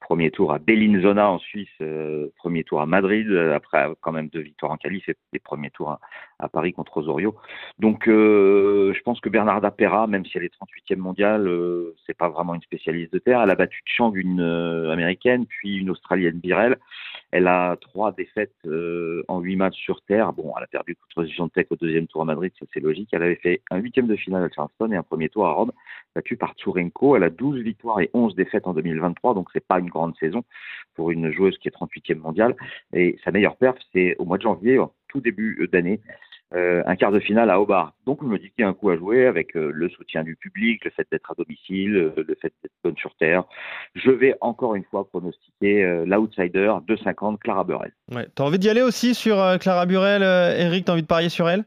Premier 0.01 0.29
tour 0.29 0.53
à 0.53 0.59
Bellinzona 0.59 1.31
en 1.31 1.39
Suisse, 1.39 1.67
euh, 1.81 2.27
premier 2.37 2.63
tour 2.63 2.79
à 2.79 2.85
Madrid, 2.85 3.31
après 3.31 3.87
quand 4.01 4.11
même 4.11 4.27
deux 4.27 4.41
victoires 4.41 4.71
en 4.71 4.77
qualif 4.77 5.09
et 5.09 5.15
les 5.33 5.39
premiers 5.39 5.71
tours 5.71 5.89
à, 5.89 5.99
à 6.39 6.49
Paris 6.49 6.73
contre 6.73 6.97
Osorio. 6.97 7.35
Donc 7.79 8.07
euh, 8.07 8.93
je 8.93 9.01
pense 9.01 9.19
que 9.19 9.29
Bernarda 9.29 9.71
Pera, 9.71 10.07
même 10.07 10.25
si 10.25 10.37
elle 10.37 10.43
est 10.43 10.53
38e 10.53 10.97
mondiale, 10.97 11.47
euh, 11.47 11.95
c'est 12.05 12.17
pas 12.17 12.29
vraiment 12.29 12.55
une 12.55 12.61
spécialiste 12.61 13.13
de 13.13 13.19
terre. 13.19 13.41
Elle 13.41 13.49
a 13.49 13.55
battu 13.55 13.81
Chang, 13.85 14.13
une 14.15 14.41
euh, 14.41 14.91
américaine, 14.91 15.45
puis 15.45 15.77
une 15.77 15.89
australienne 15.89 16.39
Birel. 16.39 16.77
Elle 17.31 17.47
a 17.47 17.75
trois 17.81 18.11
défaites 18.11 18.55
euh, 18.65 19.23
en 19.27 19.39
huit 19.39 19.55
matchs 19.55 19.77
sur 19.77 20.01
terre. 20.01 20.33
Bon, 20.33 20.53
elle 20.57 20.63
a 20.63 20.67
perdu 20.67 20.95
contre 20.95 21.27
Gigantec 21.27 21.67
au 21.71 21.75
deuxième 21.75 22.07
tour 22.07 22.21
à 22.21 22.25
Madrid, 22.25 22.51
ça 22.59 22.65
c'est 22.73 22.79
logique. 22.79 23.09
Elle 23.11 23.23
avait 23.23 23.35
fait 23.35 23.61
un 23.71 23.77
huitième 23.77 24.07
de 24.07 24.15
finale 24.15 24.43
à 24.43 24.49
Charleston 24.49 24.91
et 24.91 24.95
un 24.95 25.03
premier 25.03 25.29
tour 25.29 25.45
à 25.45 25.51
Rome, 25.51 25.71
battu 26.15 26.37
par 26.37 26.53
Tsurenko. 26.53 27.15
Elle 27.15 27.23
a 27.23 27.29
12 27.29 27.61
victoires 27.61 27.99
et 27.99 28.09
11 28.13 28.35
défaites 28.35 28.67
en 28.67 28.73
2023, 28.73 29.33
donc 29.33 29.49
c'est 29.53 29.65
pas 29.65 29.79
une 29.79 29.89
grande 29.89 30.15
saison 30.17 30.43
pour 30.95 31.11
une 31.11 31.31
joueuse 31.31 31.57
qui 31.57 31.67
est 31.67 31.75
38e 31.75 32.19
mondiale. 32.19 32.55
Et 32.93 33.17
sa 33.23 33.31
meilleure 33.31 33.57
perf, 33.57 33.77
c'est 33.93 34.15
au 34.17 34.25
mois 34.25 34.37
de 34.37 34.43
janvier, 34.43 34.79
tout 35.15 35.21
début 35.21 35.69
d'année, 35.71 36.01
euh, 36.53 36.83
un 36.85 36.95
quart 36.95 37.11
de 37.11 37.19
finale 37.19 37.49
à 37.49 37.59
Hobart. 37.59 37.93
Donc 38.05 38.19
je 38.21 38.27
me 38.27 38.37
dis 38.37 38.51
qu'il 38.51 38.61
y 38.61 38.63
a 38.63 38.67
un 38.67 38.73
coup 38.73 38.89
à 38.89 38.97
jouer 38.97 39.25
avec 39.25 39.55
euh, 39.55 39.71
le 39.73 39.89
soutien 39.89 40.23
du 40.23 40.35
public, 40.35 40.83
le 40.83 40.91
fait 40.91 41.07
d'être 41.09 41.31
à 41.31 41.33
domicile, 41.33 41.95
euh, 41.95 42.13
le 42.17 42.35
fait 42.35 42.53
d'être 42.61 42.73
bonne 42.83 42.97
sur 42.97 43.15
terre. 43.15 43.43
Je 43.95 44.11
vais 44.11 44.35
encore 44.41 44.75
une 44.75 44.83
fois 44.83 45.07
pronostiquer 45.07 45.83
euh, 45.83 46.05
l'outsider 46.05 46.73
2,50 46.87 47.39
Clara 47.39 47.63
Burel. 47.63 47.91
Ouais. 48.11 48.27
T'as 48.35 48.43
envie 48.43 48.59
d'y 48.59 48.69
aller 48.69 48.81
aussi 48.81 49.15
sur 49.15 49.39
euh, 49.39 49.57
Clara 49.57 49.85
Burel, 49.85 50.21
euh, 50.21 50.55
Eric? 50.57 50.85
T'as 50.85 50.93
envie 50.93 51.01
de 51.01 51.07
parier 51.07 51.29
sur 51.29 51.49
elle? 51.49 51.63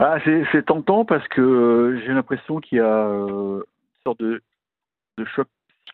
Ah, 0.00 0.18
c'est 0.24 0.44
c'est 0.50 0.66
tentant 0.66 1.04
parce 1.04 1.26
que 1.28 1.40
euh, 1.40 2.02
j'ai 2.04 2.12
l'impression 2.12 2.58
qu'il 2.58 2.78
y 2.78 2.80
a 2.80 3.06
euh, 3.06 3.58
une 3.58 4.02
sorte 4.04 4.20
de, 4.20 4.42
de 5.18 5.24
choc 5.24 5.46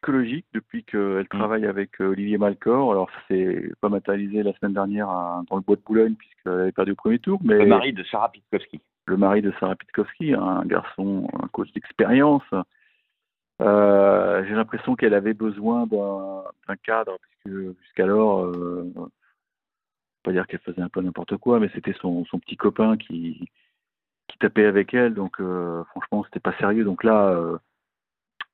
psychologique 0.04 0.46
depuis 0.54 0.82
qu'elle 0.84 1.26
travaille 1.28 1.66
avec 1.66 2.00
euh, 2.00 2.08
Olivier 2.08 2.38
Malcor. 2.38 2.92
Alors, 2.92 3.10
ça 3.10 3.18
s'est 3.28 3.70
pas 3.80 3.88
matérialisé 3.88 4.42
la 4.42 4.52
semaine 4.54 4.72
dernière 4.72 5.08
à- 5.08 5.42
dans 5.50 5.56
le 5.56 5.62
bois 5.62 5.76
de 5.76 5.82
Boulogne 5.82 6.14
puisqu'elle 6.14 6.52
avait 6.60 6.72
perdu 6.72 6.92
au 6.92 6.96
premier 6.96 7.18
tour, 7.18 7.38
mais 7.44 7.58
Le 7.58 7.66
mari 7.66 7.92
de 7.92 8.02
Sarah 8.04 8.30
Pitkowski. 8.30 8.80
le 9.06 9.16
mari 9.16 9.42
de 9.42 9.52
Sarah 9.60 9.76
Pitkowski, 9.76 10.34
un 10.34 10.62
garçon, 10.64 11.28
un 11.42 11.48
coach 11.48 11.70
d'expérience. 11.72 12.42
Euh, 13.60 14.42
j'ai 14.48 14.54
l'impression 14.54 14.96
qu'elle 14.96 15.12
avait 15.14 15.34
besoin 15.34 15.86
d'un 15.86 16.76
cadre, 16.82 17.18
puisque 17.20 17.78
jusqu'alors, 17.82 18.44
euh, 18.46 18.90
pas 20.22 20.32
dire 20.32 20.46
qu'elle 20.46 20.60
faisait 20.60 20.80
un 20.80 20.88
peu 20.88 21.00
n'importe 21.02 21.36
quoi, 21.36 21.60
mais 21.60 21.68
c'était 21.74 21.94
son, 22.00 22.24
son 22.26 22.38
petit 22.38 22.56
copain 22.56 22.96
qui, 22.96 23.48
qui 24.28 24.38
tapait 24.38 24.64
avec 24.64 24.94
elle, 24.94 25.12
donc 25.14 25.40
euh, 25.40 25.84
franchement, 25.90 26.24
c'était 26.24 26.40
pas 26.40 26.56
sérieux. 26.58 26.84
Donc 26.84 27.04
là, 27.04 27.28
euh, 27.30 27.58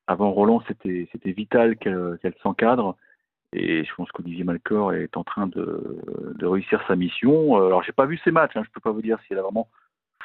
avant 0.07 0.31
Roland, 0.31 0.63
c'était 0.67 1.33
vital 1.33 1.77
qu'elle 1.77 2.35
s'encadre. 2.43 2.97
Et 3.53 3.85
je 3.85 3.95
pense 3.95 4.11
qu'Olivier 4.13 4.45
Malcor 4.45 4.93
est 4.93 5.17
en 5.17 5.25
train 5.25 5.47
de, 5.47 6.01
réussir 6.43 6.83
sa 6.87 6.97
mission. 6.97 7.59
Euh, 7.59 7.67
Alors, 7.67 7.83
j'ai 7.83 7.93
pas 7.93 8.07
vu 8.07 8.19
ses 8.19 8.31
matchs, 8.31 8.57
hein, 8.57 8.63
je 8.65 8.71
peux 8.71 8.81
pas 8.81 8.91
vous 8.91 9.03
dire 9.03 9.19
si 9.21 9.33
elle 9.33 9.39
a 9.39 9.43
vraiment 9.43 9.69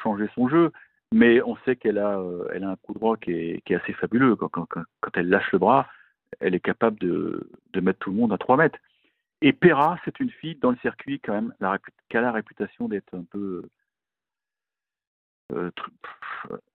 changé 0.02 0.28
son 0.34 0.48
jeu, 0.48 0.72
mais 1.12 1.42
on 1.42 1.56
sait 1.64 1.76
qu'elle 1.76 1.98
a, 1.98 2.18
euh, 2.18 2.48
un 2.52 2.76
coup 2.76 2.94
droit 2.94 3.16
qui 3.16 3.32
est, 3.32 3.74
assez 3.74 3.92
fabuleux. 3.94 4.36
Quand, 4.36 4.66
elle 5.14 5.28
lâche 5.28 5.50
le 5.52 5.58
bras, 5.58 5.88
elle 6.40 6.54
est 6.54 6.60
capable 6.60 6.98
de, 6.98 7.48
mettre 7.80 8.00
tout 8.00 8.10
le 8.10 8.16
monde 8.16 8.32
à 8.32 8.38
3 8.38 8.56
mètres. 8.56 8.78
Et 9.40 9.52
Perra, 9.52 9.98
c'est 10.04 10.20
une 10.20 10.30
fille 10.30 10.56
dans 10.56 10.70
le 10.70 10.76
circuit 10.78 11.20
quand 11.20 11.32
même, 11.32 11.54
qui 12.08 12.16
a 12.16 12.20
la 12.20 12.32
réputation 12.32 12.88
d'être 12.88 13.14
un 13.14 13.24
peu... 13.24 13.64
euh, 15.52 15.70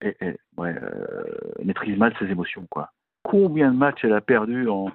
euh, 0.03 1.63
maîtrise 1.63 1.97
mal 1.97 2.15
ses 2.19 2.25
émotions. 2.25 2.65
quoi. 2.69 2.91
Combien 3.27 3.73
de 3.73 3.77
matchs 3.77 4.05
elle 4.05 4.13
a 4.13 4.21
perdu 4.21 4.69
en, 4.69 4.89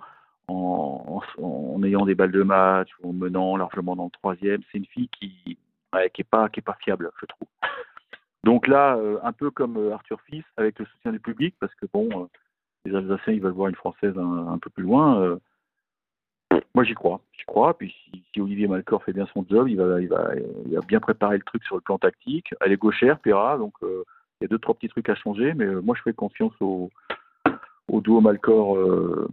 en, 0.49 1.83
ayant 1.85 2.07
des 2.07 2.15
balles 2.15 2.33
de 2.33 2.43
match 2.43 2.89
ou 3.03 3.11
en 3.11 3.13
menant 3.13 3.59
largement 3.59 3.95
dans 3.95 4.07
le 4.07 4.11
troisième 4.11 4.63
C'est 4.71 4.79
une 4.79 4.87
fille 4.87 5.09
qui 5.09 5.59
ouais, 5.95 6.11
pas 6.31 6.49
pas 6.49 6.77
fiable, 6.81 7.11
je 7.21 7.27
trouve. 7.27 7.49
Donc 8.43 8.67
là, 8.69 8.97
euh, 8.97 9.19
un 9.23 9.33
peu 9.33 9.51
comme 9.51 9.77
euh, 9.77 9.93
Arthur 9.93 10.19
Fils, 10.23 10.45
avec 10.57 10.79
le 10.79 10.87
soutien 10.87 11.13
du 11.13 11.21
public, 11.21 11.55
parce 11.61 11.75
que 11.75 11.85
bon, 11.93 12.09
euh, 12.11 12.27
les 12.87 12.97
Alsaciens, 12.97 13.35
ils 13.35 13.43
veulent 13.43 13.53
voir 13.53 13.69
une 13.69 13.75
Française 13.75 14.17
un, 14.17 14.59
peu 14.59 14.71
plus 14.71 14.83
loin. 14.83 15.39
moi, 16.75 16.85
j'y 16.85 16.95
crois, 16.95 17.21
j'y 17.39 17.45
crois. 17.45 17.77
Puis 17.77 17.95
si, 18.33 18.41
Olivier 18.41 18.67
Malcor 18.67 19.05
fait 19.05 19.13
bien 19.13 19.27
son 19.35 19.45
job, 19.47 19.69
il 19.69 19.77
va, 19.77 20.01
il 20.01 20.09
va, 20.09 20.31
il 20.37 20.81
bien 20.89 21.01
préparer 21.01 21.37
le 21.37 21.45
truc 21.45 21.63
sur 21.65 21.75
le 21.75 21.83
plan 21.83 21.99
tactique. 21.99 22.55
Elle 22.63 22.73
est 22.73 22.79
gauchère, 22.79 23.19
Perra, 23.19 23.59
donc 23.59 23.75
il 23.83 23.89
y 24.41 24.45
a 24.47 24.49
deux 24.49 24.59
trois 24.59 24.75
petits 24.75 24.89
trucs 24.89 25.11
à 25.11 25.15
changer, 25.15 25.53
mais 25.53 25.67
moi, 25.67 25.95
je 25.95 26.03
fais 26.03 26.15
confiance 26.15 26.55
au, 26.61 26.91
au 27.89 28.01
duo 28.01 28.21
Malcor, 28.21 28.77
euh, 28.77 29.29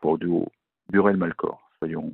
enfin, 0.00 0.12
au 0.14 0.18
duo 0.18 0.46
Burel-Malcor. 0.92 1.60
Soyons, 1.78 2.12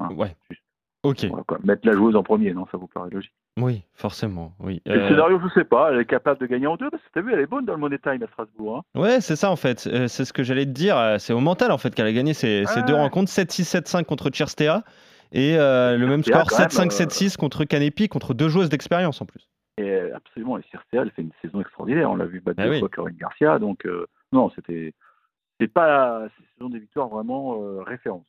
hein, 0.00 0.08
Ouais. 0.16 0.34
juste, 0.50 0.62
Ok. 1.02 1.28
quoi. 1.46 1.58
mettre 1.64 1.86
la 1.86 1.92
joueuse 1.94 2.16
en 2.16 2.22
premier, 2.22 2.52
non, 2.54 2.66
ça 2.72 2.78
vous 2.78 2.86
paraît 2.86 3.10
logique? 3.10 3.32
Oui, 3.58 3.82
forcément. 3.94 4.52
Oui. 4.60 4.82
Le 4.84 4.92
Euh, 5.00 5.08
scénario, 5.08 5.40
je 5.42 5.48
sais 5.58 5.64
pas, 5.64 5.90
elle 5.92 6.00
est 6.00 6.04
capable 6.04 6.40
de 6.40 6.46
gagner 6.46 6.66
en 6.66 6.76
deux, 6.76 6.90
parce 6.90 7.02
que 7.02 7.08
t'as 7.14 7.22
vu, 7.22 7.32
elle 7.32 7.40
est 7.40 7.46
bonne 7.46 7.64
dans 7.64 7.72
le 7.74 7.78
Money 7.80 7.98
Time 7.98 8.22
à 8.22 8.26
Strasbourg. 8.26 8.78
Hein. 8.94 9.00
Ouais, 9.00 9.20
c'est 9.20 9.36
ça 9.36 9.50
en 9.50 9.56
fait. 9.56 9.86
Euh, 9.86 10.08
c'est 10.08 10.24
ce 10.26 10.32
que 10.32 10.42
j'allais 10.42 10.66
te 10.66 10.70
dire. 10.70 10.96
Euh, 10.98 11.16
C'est 11.18 11.32
au 11.32 11.40
mental 11.40 11.70
en 11.72 11.78
fait 11.78 11.94
qu'elle 11.94 12.06
a 12.06 12.12
gagné 12.12 12.34
ces, 12.34 12.64
ces 12.66 12.80
Ah 12.80 12.82
deux 12.82 12.92
ouais. 12.94 13.00
rencontres 13.00 13.30
7-6, 13.30 13.64
7-5 13.64 14.04
contre 14.04 14.30
Cherstea 14.30 14.82
et 15.32 15.56
euh, 15.58 15.96
le 15.96 16.06
même 16.06 16.22
score 16.22 16.44
quand 16.48 16.58
même, 16.58 16.68
7-5, 16.68 16.86
euh, 17.02 17.06
7-6 17.06 17.36
contre 17.36 17.64
Canepi, 17.64 18.08
contre 18.08 18.34
deux 18.34 18.48
joueuses 18.48 18.68
d'expérience 18.68 19.20
en 19.22 19.26
plus. 19.26 19.48
Et 19.78 20.10
absolument, 20.12 20.56
et 20.58 20.62
Circea, 20.70 21.02
elle 21.02 21.10
fait 21.10 21.22
une 21.22 21.32
saison 21.42 21.60
extraordinaire. 21.60 22.10
On 22.10 22.16
l'a 22.16 22.24
vu 22.26 22.40
battre 22.40 22.60
Ah 22.60 22.64
deux 22.66 22.70
oui. 22.72 22.78
fois 22.80 22.88
Corinne 22.90 23.16
Garcia, 23.16 23.58
donc 23.58 23.84
euh, 23.86 24.06
non, 24.32 24.50
c'était. 24.54 24.92
C'est 25.60 25.68
pas. 25.68 26.22
Une 26.24 26.46
saison 26.58 26.70
des 26.70 26.78
victoires 26.80 27.08
vraiment 27.08 27.62
euh, 27.62 27.82
référence. 27.82 28.26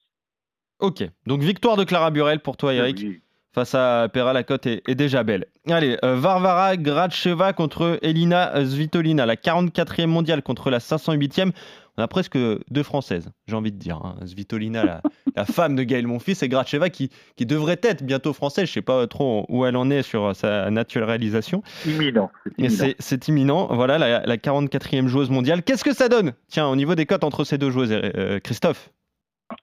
Ok, 0.79 1.03
donc 1.25 1.41
victoire 1.41 1.75
de 1.75 1.83
Clara 1.83 2.11
Burel 2.11 2.39
pour 2.39 2.55
toi 2.57 2.73
Eric. 2.73 2.97
Oui. 3.01 3.21
Face 3.53 3.73
à 3.73 4.07
Pera, 4.13 4.33
la 4.33 4.43
cote 4.43 4.67
est, 4.67 4.87
est 4.87 4.93
déjà 4.95 5.23
belle. 5.23 5.45
Allez, 5.69 5.97
euh, 6.05 6.15
Varvara 6.15 6.77
Gracheva 6.77 7.53
contre 7.53 7.97
Elina 8.03 8.53
Svitolina, 8.65 9.25
la 9.25 9.35
44e 9.35 10.05
mondiale 10.05 10.43
contre 10.43 10.69
la 10.69 10.77
508e. 10.79 11.51
On 11.99 12.03
a 12.03 12.07
presque 12.07 12.37
deux 12.69 12.83
françaises, 12.83 13.31
j'ai 13.47 13.55
envie 13.55 13.71
de 13.71 13.77
dire. 13.79 13.95
hein. 13.97 14.15
Svitolina, 14.23 14.85
la, 14.85 15.01
la 15.35 15.45
femme 15.45 15.75
de 15.75 15.81
Gaël 15.81 16.05
Monfils, 16.05 16.37
et 16.43 16.49
Gracheva 16.49 16.91
qui, 16.91 17.09
qui 17.35 17.47
devrait 17.47 17.79
être 17.81 18.03
bientôt 18.03 18.33
française. 18.33 18.67
Je 18.67 18.73
sais 18.73 18.81
pas 18.83 19.07
trop 19.07 19.47
où 19.49 19.65
elle 19.65 19.75
en 19.75 19.89
est 19.89 20.03
sur 20.03 20.35
sa 20.35 20.69
naturalisation. 20.69 21.63
Imminent. 21.87 22.29
c'est 22.43 22.51
Mais 22.59 22.65
imminent. 22.67 22.77
c'est 22.77 22.95
c'est 22.99 23.27
imminent. 23.29 23.67
Voilà, 23.71 23.97
la, 23.97 24.23
la 24.23 24.37
44e 24.37 25.07
joueuse 25.07 25.31
mondiale. 25.31 25.63
Qu'est-ce 25.63 25.83
que 25.83 25.95
ça 25.95 26.07
donne? 26.09 26.33
Tiens, 26.49 26.67
au 26.67 26.75
niveau 26.75 26.93
des 26.93 27.07
cotes 27.07 27.23
entre 27.23 27.43
ces 27.43 27.57
deux 27.57 27.71
joueuses, 27.71 27.91
euh, 27.91 28.39
Christophe? 28.39 28.91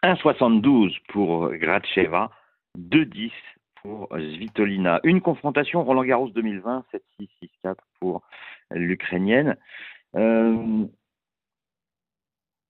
1,72 0.03 0.91
pour 1.13 1.51
Gracheva, 1.55 2.31
2,10 2.79 3.31
pour 3.85 4.09
Svitolina. 4.11 5.01
Une 5.05 5.21
confrontation 5.21 5.85
Roland 5.85 6.05
Garros 6.05 6.31
2020, 6.31 6.85
7-6, 7.21 7.29
6-4 7.65 7.77
pour 8.01 8.23
l'Ukrainienne. 8.71 9.57
Euh, 10.17 10.87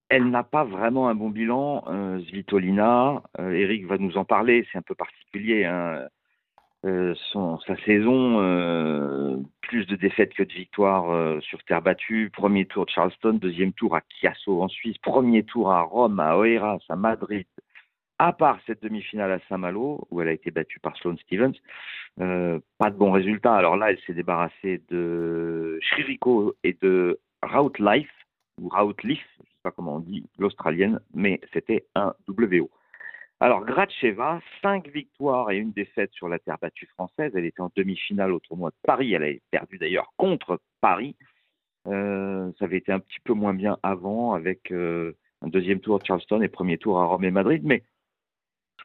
elle 0.08 0.28
n'a 0.28 0.42
pas 0.42 0.64
vraiment 0.64 1.08
un 1.08 1.14
bon 1.14 1.30
bilan, 1.30 1.84
euh, 1.88 2.20
Svitolina. 2.24 3.22
Euh, 3.38 3.52
Eric 3.52 3.86
va 3.86 3.96
nous 3.96 4.16
en 4.16 4.24
parler, 4.24 4.66
c'est 4.70 4.78
un 4.78 4.82
peu 4.82 4.94
particulier. 4.94 5.64
hein. 5.64 6.06
Euh, 6.84 7.14
sa 7.66 7.76
saison, 7.86 9.42
plus 9.62 9.86
de 9.86 9.96
défaites 9.96 10.34
que 10.34 10.42
de 10.42 10.52
victoires 10.52 11.42
sur 11.42 11.64
terre 11.64 11.80
battue. 11.80 12.28
Premier 12.30 12.66
tour 12.66 12.84
de 12.84 12.90
Charleston, 12.90 13.38
deuxième 13.40 13.72
tour 13.72 13.96
à 13.96 14.02
Chiasso 14.20 14.62
en 14.62 14.68
Suisse, 14.68 14.98
premier 14.98 15.44
tour 15.44 15.72
à 15.72 15.80
Rome, 15.80 16.20
à 16.20 16.36
Oeiras, 16.36 16.80
à 16.90 16.96
Madrid. 16.96 17.46
À 18.18 18.32
part 18.32 18.60
cette 18.66 18.82
demi-finale 18.82 19.32
à 19.32 19.40
Saint-Malo, 19.48 20.06
où 20.10 20.20
elle 20.20 20.28
a 20.28 20.32
été 20.32 20.50
battue 20.50 20.78
par 20.78 20.96
Sloane 20.96 21.18
Stevens, 21.18 21.54
euh, 22.20 22.60
pas 22.78 22.90
de 22.90 22.96
bons 22.96 23.10
résultats. 23.10 23.56
Alors 23.56 23.76
là, 23.76 23.90
elle 23.90 24.00
s'est 24.06 24.14
débarrassée 24.14 24.82
de 24.88 25.78
Shriviko 25.82 26.54
et 26.62 26.76
de 26.80 27.18
Routlife, 27.42 28.12
ou 28.60 28.68
Routlife, 28.68 29.26
je 29.38 29.42
ne 29.42 29.46
sais 29.46 29.62
pas 29.64 29.72
comment 29.72 29.96
on 29.96 30.00
dit, 30.00 30.24
l'australienne, 30.38 31.00
mais 31.12 31.40
c'était 31.52 31.86
un 31.96 32.14
WO. 32.28 32.70
Alors, 33.40 33.64
Gracheva, 33.64 34.40
cinq 34.62 34.88
victoires 34.88 35.50
et 35.50 35.58
une 35.58 35.72
défaite 35.72 36.12
sur 36.12 36.28
la 36.28 36.38
terre 36.38 36.56
battue 36.62 36.86
française. 36.86 37.32
Elle 37.34 37.44
était 37.44 37.60
en 37.60 37.70
demi-finale 37.76 38.32
au 38.32 38.38
tournoi 38.38 38.70
de 38.70 38.76
Paris. 38.86 39.12
Elle 39.12 39.22
avait 39.22 39.42
perdu 39.50 39.76
d'ailleurs 39.76 40.12
contre 40.16 40.60
Paris. 40.80 41.16
Euh, 41.86 42.50
ça 42.58 42.64
avait 42.64 42.78
été 42.78 42.92
un 42.92 43.00
petit 43.00 43.20
peu 43.24 43.34
moins 43.34 43.52
bien 43.52 43.76
avant 43.82 44.32
avec 44.32 44.70
euh, 44.72 45.12
un 45.42 45.48
deuxième 45.48 45.80
tour 45.80 45.98
de 45.98 46.06
Charleston 46.06 46.40
et 46.40 46.48
premier 46.48 46.78
tour 46.78 47.00
à 47.00 47.04
Rome 47.04 47.24
et 47.24 47.30
Madrid. 47.30 47.62
Mais 47.64 47.82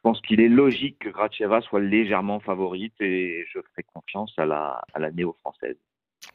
je 0.02 0.08
pense 0.08 0.20
qu'il 0.22 0.40
est 0.40 0.48
logique 0.48 0.98
que 1.00 1.10
Gracheva 1.10 1.60
soit 1.60 1.80
légèrement 1.80 2.40
favorite 2.40 2.94
et 3.00 3.44
je 3.52 3.58
ferai 3.60 3.84
confiance 3.92 4.32
à 4.38 4.46
la, 4.46 4.80
à 4.94 4.98
la 4.98 5.10
néo-française. 5.10 5.76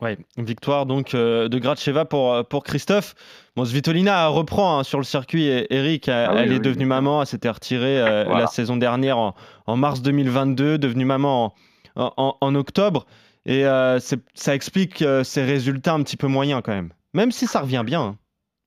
Ouais, 0.02 0.18
victoire 0.38 0.86
donc 0.86 1.16
euh, 1.16 1.48
de 1.48 1.58
Gracheva 1.58 2.06
pour, 2.06 2.32
euh, 2.32 2.44
pour 2.44 2.64
Christophe. 2.64 3.16
Bon, 3.56 3.66
Svitolina 3.66 4.28
reprend 4.28 4.78
hein, 4.80 4.84
sur 4.84 5.00
le 5.00 5.04
circuit. 5.04 5.46
Et 5.46 5.74
Eric, 5.74 6.08
elle, 6.08 6.14
Ah 6.30 6.34
oui, 6.34 6.40
elle 6.44 6.52
est 6.52 6.56
oui, 6.56 6.62
devenue 6.62 6.86
maman. 6.86 7.22
Elle 7.22 7.28
s'était 7.28 7.50
retirée 7.50 8.00
euh, 8.02 8.24
Voilà. 8.26 8.42
la 8.42 8.48
saison 8.48 8.78
dernière 8.78 9.18
en, 9.18 9.34
en 9.66 9.78
mars 9.78 10.02
2022, 10.04 10.78
devenue 10.78 11.06
maman 11.06 11.54
en, 11.96 12.14
en- 12.18 12.38
en 12.40 12.56
octobre. 12.56 13.06
Et 13.48 13.66
euh, 13.66 13.98
ça 14.00 14.54
explique 14.56 15.02
euh, 15.02 15.24
ses 15.24 15.44
résultats 15.44 15.94
un 15.94 16.04
petit 16.04 16.18
peu 16.18 16.28
moyens 16.28 16.62
quand 16.64 16.74
même. 16.74 16.90
Même 17.16 17.32
si 17.32 17.48
ça 17.48 17.62
revient 17.62 17.84
bien, 17.86 18.02
hein, 18.02 18.18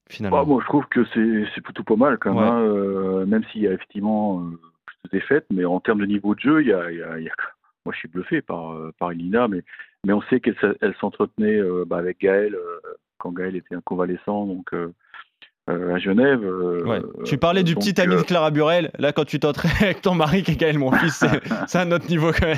finalement. 0.09 0.45
Moi, 0.47 0.61
je 0.63 0.67
trouve 0.69 0.87
que 0.87 1.05
c'est 1.15 1.45
c'est 1.55 1.61
plutôt 1.61 1.83
pas 1.85 1.97
mal 1.97 2.17
quand 2.19 2.33
même. 2.33 2.43
Ouais. 2.43 2.49
hein, 2.49 2.61
euh, 2.61 3.27
même 3.27 3.45
s'il 3.53 3.63
y 3.63 3.69
a 3.69 3.73
effectivement 3.73 4.41
euh, 4.41 4.61
de 5.05 5.11
défaites, 5.11 5.47
mais 5.51 5.65
en 5.65 5.81
termes 5.81 6.01
de 6.01 6.07
niveau 6.07 6.35
de 6.35 6.41
jeu, 6.41 6.63
il 6.63 6.69
y 6.69 6.73
a, 6.73 6.91
il 6.91 6.99
y 6.99 7.03
a- 7.03 7.19
il 7.19 7.25
y 7.25 7.29
a- 7.29 7.33
moi 7.85 7.93
je 7.95 7.99
suis 7.99 8.09
bluffé 8.09 8.43
par, 8.43 8.73
euh, 8.73 8.93
par 8.99 9.13
Elina, 9.13 9.49
mais, 9.49 9.63
mais 10.05 10.13
on 10.13 10.21
sait 10.23 10.41
qu'elle 10.41 10.57
elle 10.81 10.95
s'entretenait 11.01 11.59
euh, 11.59 11.85
bah, 11.87 11.99
avec 11.99 12.21
Gaël 12.21 12.55
euh, 12.55 12.81
quand 13.19 13.33
Gaël 13.33 13.57
était 13.57 13.75
un 13.75 13.81
convalescent 13.81 14.47
donc, 14.47 14.73
à 15.67 15.99
Genève. 15.99 16.43
Ouais. 16.87 17.03
tu 17.25 17.37
parlais 17.37 17.63
du 17.63 17.75
donc, 17.75 17.83
petit 17.85 18.01
ami 18.01 18.17
de 18.17 18.23
Clara 18.23 18.51
Burel. 18.51 18.91
Là, 18.99 19.13
quand 19.13 19.25
tu 19.27 19.39
t'entraînes 19.39 19.71
avec 19.83 20.01
ton 20.01 20.15
mari 20.15 20.43
qui 20.43 20.53
est 20.53 20.57
Gaël, 20.57 20.79
mon 20.79 20.93
fils, 20.93 21.23
c'est 21.67 21.79
un 21.79 21.93
autre 21.93 22.09
niveau 22.09 22.31
quand 22.33 22.47
même. 22.47 22.57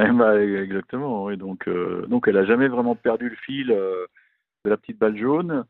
Eh 0.00 0.10
ben, 0.10 0.62
exactement, 0.62 1.24
oui. 1.24 1.36
Donc, 1.36 1.68
donc 2.08 2.26
elle 2.26 2.36
a 2.36 2.44
jamais 2.46 2.68
vraiment 2.68 2.94
perdu 2.96 3.28
le 3.28 3.36
fil 3.36 3.68
de 3.68 4.08
la 4.70 4.76
petite 4.76 4.98
balle 4.98 5.16
jaune. 5.16 5.64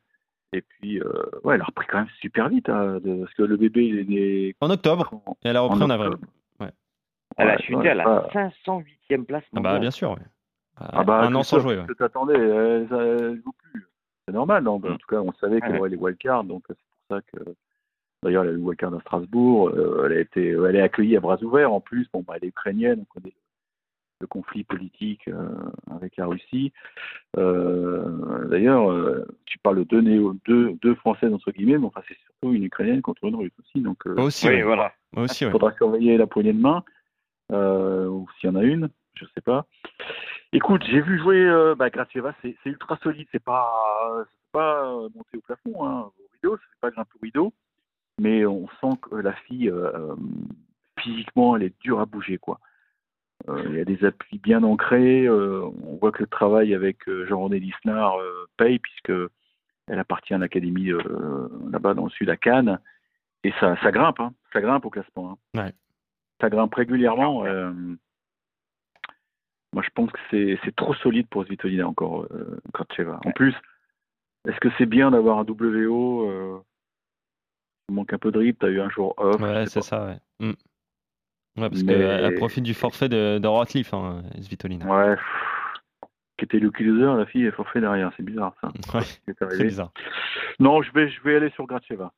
Et 0.53 0.63
puis, 0.63 1.01
euh, 1.01 1.13
ouais, 1.45 1.57
elle 1.57 1.61
a 1.61 1.65
repris 1.65 1.87
quand 1.89 1.99
même 1.99 2.09
super 2.21 2.49
vite, 2.49 2.69
hein, 2.71 3.01
de- 3.05 3.21
parce 3.23 3.35
que 3.35 3.43
le 3.43 3.57
bébé, 3.57 3.85
il 3.87 3.99
est 4.01 4.05
né 4.09 4.57
En 4.61 4.71
octobre. 4.71 5.11
en, 5.27 5.33
Et 5.45 5.49
elle 5.49 5.57
a 5.57 5.61
repris 5.61 5.83
en, 5.83 5.87
en 5.87 5.91
avril. 5.91 6.13
Ouais. 6.61 6.71
Elle 7.37 7.51
a 7.51 7.53
Ouais, 7.57 7.63
chuté 7.63 7.77
ouais, 7.77 7.89
à 7.91 7.95
la 7.95 8.05
pas- 8.05 8.29
508e 8.33 9.25
place 9.27 9.45
Ah 9.55 9.61
bah, 9.61 9.79
bien 9.79 9.91
sûr. 9.91 10.13
ouais. 10.13 10.17
Ah 10.79 11.03
bah, 11.05 11.21
un 11.23 11.35
an 11.35 11.43
sans 11.43 11.59
jouer. 11.61 11.79
que 11.87 11.93
t'attendais, 11.93 12.35
elle, 12.39 12.89
ça- 12.89 13.03
elle 13.03 13.43
joue 13.45 13.53
plus. 13.53 13.87
C'est 14.27 14.33
normal, 14.35 14.63
non 14.65 14.75
En 14.75 14.79
Mm. 14.79 14.99
tout 14.99 15.07
cas, 15.09 15.21
on 15.21 15.33
savait 15.35 15.61
qu'elle 15.61 15.77
aurait 15.77 15.89
les 15.91 15.97
wildcards, 15.97 16.45
donc 16.45 16.65
c'est 16.69 16.77
pour 16.77 17.17
ça 17.17 17.21
que. 17.33 17.55
D'ailleurs, 18.23 18.43
elle 18.45 18.51
a 18.51 18.53
eu 18.53 18.57
le 18.57 18.63
wildcard 18.63 18.95
à 18.95 19.01
Strasbourg. 19.01 19.69
euh, 19.71 20.07
elle 20.07 20.13
a 20.17 20.21
été, 20.21 20.49
elle 20.51 20.77
est 20.77 20.81
accueillie 20.83 21.17
à 21.17 21.21
bras 21.21 21.41
ouverts 21.43 21.73
en 21.73 21.81
plus. 21.81 22.09
Bon, 22.13 22.23
bah, 22.27 22.35
elle 22.37 22.45
est 22.45 22.49
ukrainienne, 22.49 23.01
on 23.03 23.21
connaît 23.21 23.35
le 24.21 24.27
conflit 24.27 24.65
politique 24.65 25.29
avec 25.91 26.17
la 26.17 26.27
Russie. 26.27 26.73
D'ailleurs, 27.37 29.25
tu 29.45 29.59
parles 29.59 29.79
de 29.79 29.85
deux, 29.85 30.01
néo, 30.01 30.37
deux, 30.47 30.73
deux 30.83 30.95
Françaises 30.97 31.33
entre 31.33 31.53
guillemets, 31.53 31.79
mais 31.79 31.87
enfin 31.87 32.03
c'est 32.09 32.19
surtout 32.19 32.55
une 32.55 32.65
Ukrainienne 32.65 33.03
contre 33.03 33.25
une 33.25 33.37
Russe 33.37 33.53
aussi. 33.61 33.81
Donc, 33.81 34.07
aussi, 34.07 34.49
oui, 34.49 34.63
voilà. 34.63 34.93
Aussi, 35.17 35.45
il 35.45 35.51
faudra 35.51 35.73
surveiller 35.75 36.17
la 36.17 36.27
poignée 36.27 36.53
de 36.53 36.61
main, 36.61 36.83
ou 37.51 38.27
s'il 38.41 38.51
y 38.51 38.53
en 38.53 38.57
a 38.57 38.65
une, 38.65 38.91
je 39.15 39.25
sais 39.35 39.41
pas. 39.41 39.67
Écoute, 40.53 40.83
j'ai 40.89 41.03
vu 41.03 41.19
jouer 41.19 41.45
euh, 41.45 41.75
bah, 41.75 41.91
Gracieva, 41.91 42.35
c'est 42.41 42.57
ultra 42.65 42.97
solide, 43.03 43.29
c'est 43.31 43.43
pas, 43.43 43.71
pas 44.51 44.87
euh, 44.87 45.09
monté 45.15 45.37
au 45.37 45.41
plafond, 45.43 45.85
hein, 45.87 46.11
au 46.19 46.29
rideau, 46.33 46.57
c'est 46.57 46.81
pas 46.81 46.91
grimper 46.91 47.11
au 47.17 47.23
rideau, 47.23 47.53
mais 48.19 48.47
on 48.47 48.67
sent 48.81 48.99
que 49.03 49.17
la 49.17 49.35
fille, 49.35 49.69
euh, 49.69 50.15
physiquement, 51.01 51.55
elle 51.57 51.65
est 51.65 51.81
dure 51.81 52.01
à 52.01 52.07
bouger, 52.07 52.39
quoi. 52.39 52.61
Il 53.67 53.77
y 53.77 53.81
a 53.81 53.85
des 53.85 54.05
appuis 54.05 54.39
bien 54.39 54.63
ancrés, 54.63 55.29
on 55.29 55.97
voit 56.01 56.13
que 56.13 56.23
le 56.23 56.29
travail 56.29 56.75
avec 56.75 56.99
Jean-René 57.27 57.61
Lisnard 57.61 58.17
paye, 58.57 58.79
puisque 58.79 59.13
elle 59.87 59.99
appartient 59.99 60.35
à 60.35 60.39
l'académie 60.39 60.91
là-bas 61.71 61.95
dans 61.95 62.05
le 62.05 62.11
sud 62.11 62.29
à 62.31 62.37
Cannes, 62.37 62.79
et 63.45 63.53
ça, 63.61 63.77
ça 63.83 63.91
grimpe, 63.91 64.21
hein, 64.21 64.33
ça 64.53 64.61
grimpe 64.61 64.85
au 64.85 64.91
classement. 64.91 65.39
Hein. 65.55 65.61
Ouais. 65.63 65.73
Ça 66.41 66.51
grimpe 66.51 66.75
régulièrement. 66.75 67.45
Moi, 69.73 69.83
je 69.83 69.91
pense 69.95 70.11
que 70.11 70.19
c'est 70.65 70.77
trop 70.77 70.95
solide 70.95 71.29
pour 71.29 71.45
Svitolina 71.45 71.87
encore, 71.87 72.27
euh, 72.33 72.59
En 73.25 73.33
plus, 73.33 73.55
est-ce 74.47 74.59
que 74.61 74.69
c'est 74.79 74.87
bien 74.87 75.11
d'avoir 75.11 75.39
un 75.39 75.45
WO 75.45 76.31
euh, 76.31 76.59
Il 77.89 77.95
manque 77.95 78.13
un 78.13 78.19
peu 78.19 78.33
de 78.33 78.39
rip, 78.39 78.59
tu 78.59 78.67
as 78.67 78.71
eu 78.71 78.81
un 78.81 78.89
jour 78.89 79.15
off. 79.19 79.41
Ouais, 79.41 79.67
c'est 79.67 79.83
ça, 79.83 80.07
ouais. 80.07 80.19
Mm. 80.41 80.55
Ouais, 81.59 81.69
parce 81.69 81.83
qu'elle 81.83 82.35
profite 82.37 82.65
du 82.65 82.75
forfait 82.75 83.09
de, 83.09 83.39
de 83.39 83.47
Ratliff, 83.49 83.93
hein, 83.95 84.23
Svitolina. 84.41 84.87
Ouais. 84.87 85.17
Qui 86.39 86.45
était 86.45 86.59
le 86.61 86.71
loser, 86.79 87.19
la 87.19 87.27
fille 87.27 87.45
est 87.47 87.51
forfait 87.51 87.81
derrière, 87.81 88.13
c'est 88.17 88.23
bizarre 88.23 88.55
ça. 88.61 88.69
Ouais, 88.95 89.05
c'est 89.51 89.65
bizarre. 89.65 89.93
Non, 90.61 90.83
je 90.83 90.93
vais, 90.93 91.09
je 91.09 91.21
vais 91.23 91.37
aller 91.37 91.51
sur 91.51 91.67
Gracheva. 91.67 92.13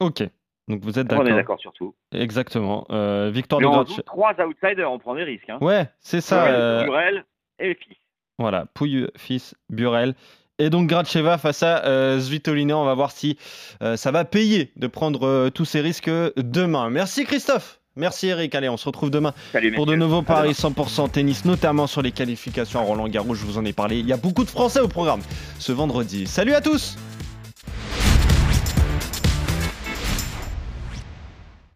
Ok. 0.00 0.22
Donc 0.68 0.82
vous 0.84 0.98
êtes 0.98 1.06
d'accord. 1.08 1.24
On 1.24 1.28
est 1.28 1.34
d'accord 1.34 1.58
sur 1.58 1.72
tout. 1.72 1.94
Exactement. 2.12 2.86
Euh, 2.90 3.30
victoire 3.32 3.60
Mais 3.60 3.66
de 3.66 3.70
on 3.70 3.74
Gratcheva. 3.82 4.02
trois 4.02 4.34
outsiders, 4.44 4.92
on 4.92 4.98
prend 4.98 5.14
des 5.14 5.24
risques. 5.24 5.48
Hein. 5.48 5.58
Ouais, 5.60 5.88
c'est 6.00 6.20
ça. 6.20 6.44
Burel, 6.44 6.60
euh, 6.60 6.84
Burel 6.84 7.24
et 7.58 7.74
fils. 7.74 7.96
Voilà, 8.38 8.66
Pouille, 8.66 9.08
fils, 9.16 9.56
Burel. 9.70 10.14
Et 10.60 10.70
donc 10.70 10.88
Gracheva 10.88 11.38
face 11.38 11.62
à 11.62 11.84
euh, 11.86 12.20
Svitolina. 12.20 12.76
On 12.76 12.84
va 12.84 12.94
voir 12.94 13.10
si 13.12 13.38
euh, 13.82 13.96
ça 13.96 14.10
va 14.10 14.24
payer 14.24 14.72
de 14.76 14.86
prendre 14.88 15.26
euh, 15.26 15.50
tous 15.50 15.64
ces 15.64 15.80
risques 15.80 16.10
demain. 16.36 16.90
Merci 16.90 17.24
Christophe. 17.24 17.77
Merci 17.98 18.28
Eric. 18.28 18.54
Allez, 18.54 18.68
on 18.68 18.76
se 18.76 18.86
retrouve 18.86 19.10
demain 19.10 19.34
Salut, 19.52 19.72
pour 19.72 19.84
de 19.84 19.96
nouveaux 19.96 20.22
paris 20.22 20.54
demain. 20.58 20.70
100% 20.70 21.10
tennis, 21.10 21.44
notamment 21.44 21.86
sur 21.86 22.00
les 22.00 22.12
qualifications 22.12 22.80
à 22.80 22.84
Roland 22.84 23.08
Garros. 23.08 23.34
Je 23.34 23.44
vous 23.44 23.58
en 23.58 23.64
ai 23.64 23.72
parlé. 23.72 23.98
Il 23.98 24.06
y 24.06 24.12
a 24.12 24.16
beaucoup 24.16 24.44
de 24.44 24.50
Français 24.50 24.80
au 24.80 24.88
programme 24.88 25.20
ce 25.58 25.72
vendredi. 25.72 26.26
Salut 26.26 26.54
à 26.54 26.60
tous. 26.60 26.96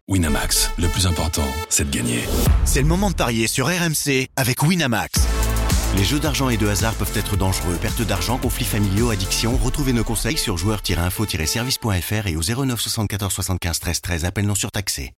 Winamax, 0.07 0.71
le 0.77 0.87
plus 0.89 1.07
important, 1.07 1.47
c'est 1.69 1.89
de 1.89 1.95
gagner. 1.95 2.19
C'est 2.65 2.81
le 2.81 2.87
moment 2.87 3.09
de 3.09 3.15
parier 3.15 3.47
sur 3.47 3.67
RMC 3.67 4.27
avec 4.35 4.61
Winamax. 4.61 5.27
Les 5.97 6.03
jeux 6.03 6.19
d'argent 6.19 6.49
et 6.49 6.57
de 6.57 6.67
hasard 6.67 6.93
peuvent 6.95 7.15
être 7.15 7.37
dangereux. 7.37 7.77
Perte 7.81 8.01
d'argent, 8.01 8.37
conflits 8.37 8.65
familiaux, 8.65 9.11
addiction. 9.11 9.55
Retrouvez 9.57 9.93
nos 9.93 10.03
conseils 10.03 10.37
sur 10.37 10.57
joueurs-info-service.fr 10.57 12.27
et 12.27 12.35
au 12.35 12.41
09 12.41 12.79
74 12.79 13.31
75 13.31 13.79
13 13.79 14.01
13. 14.01 14.25
Appel 14.25 14.45
non 14.45 14.55
surtaxé. 14.55 15.11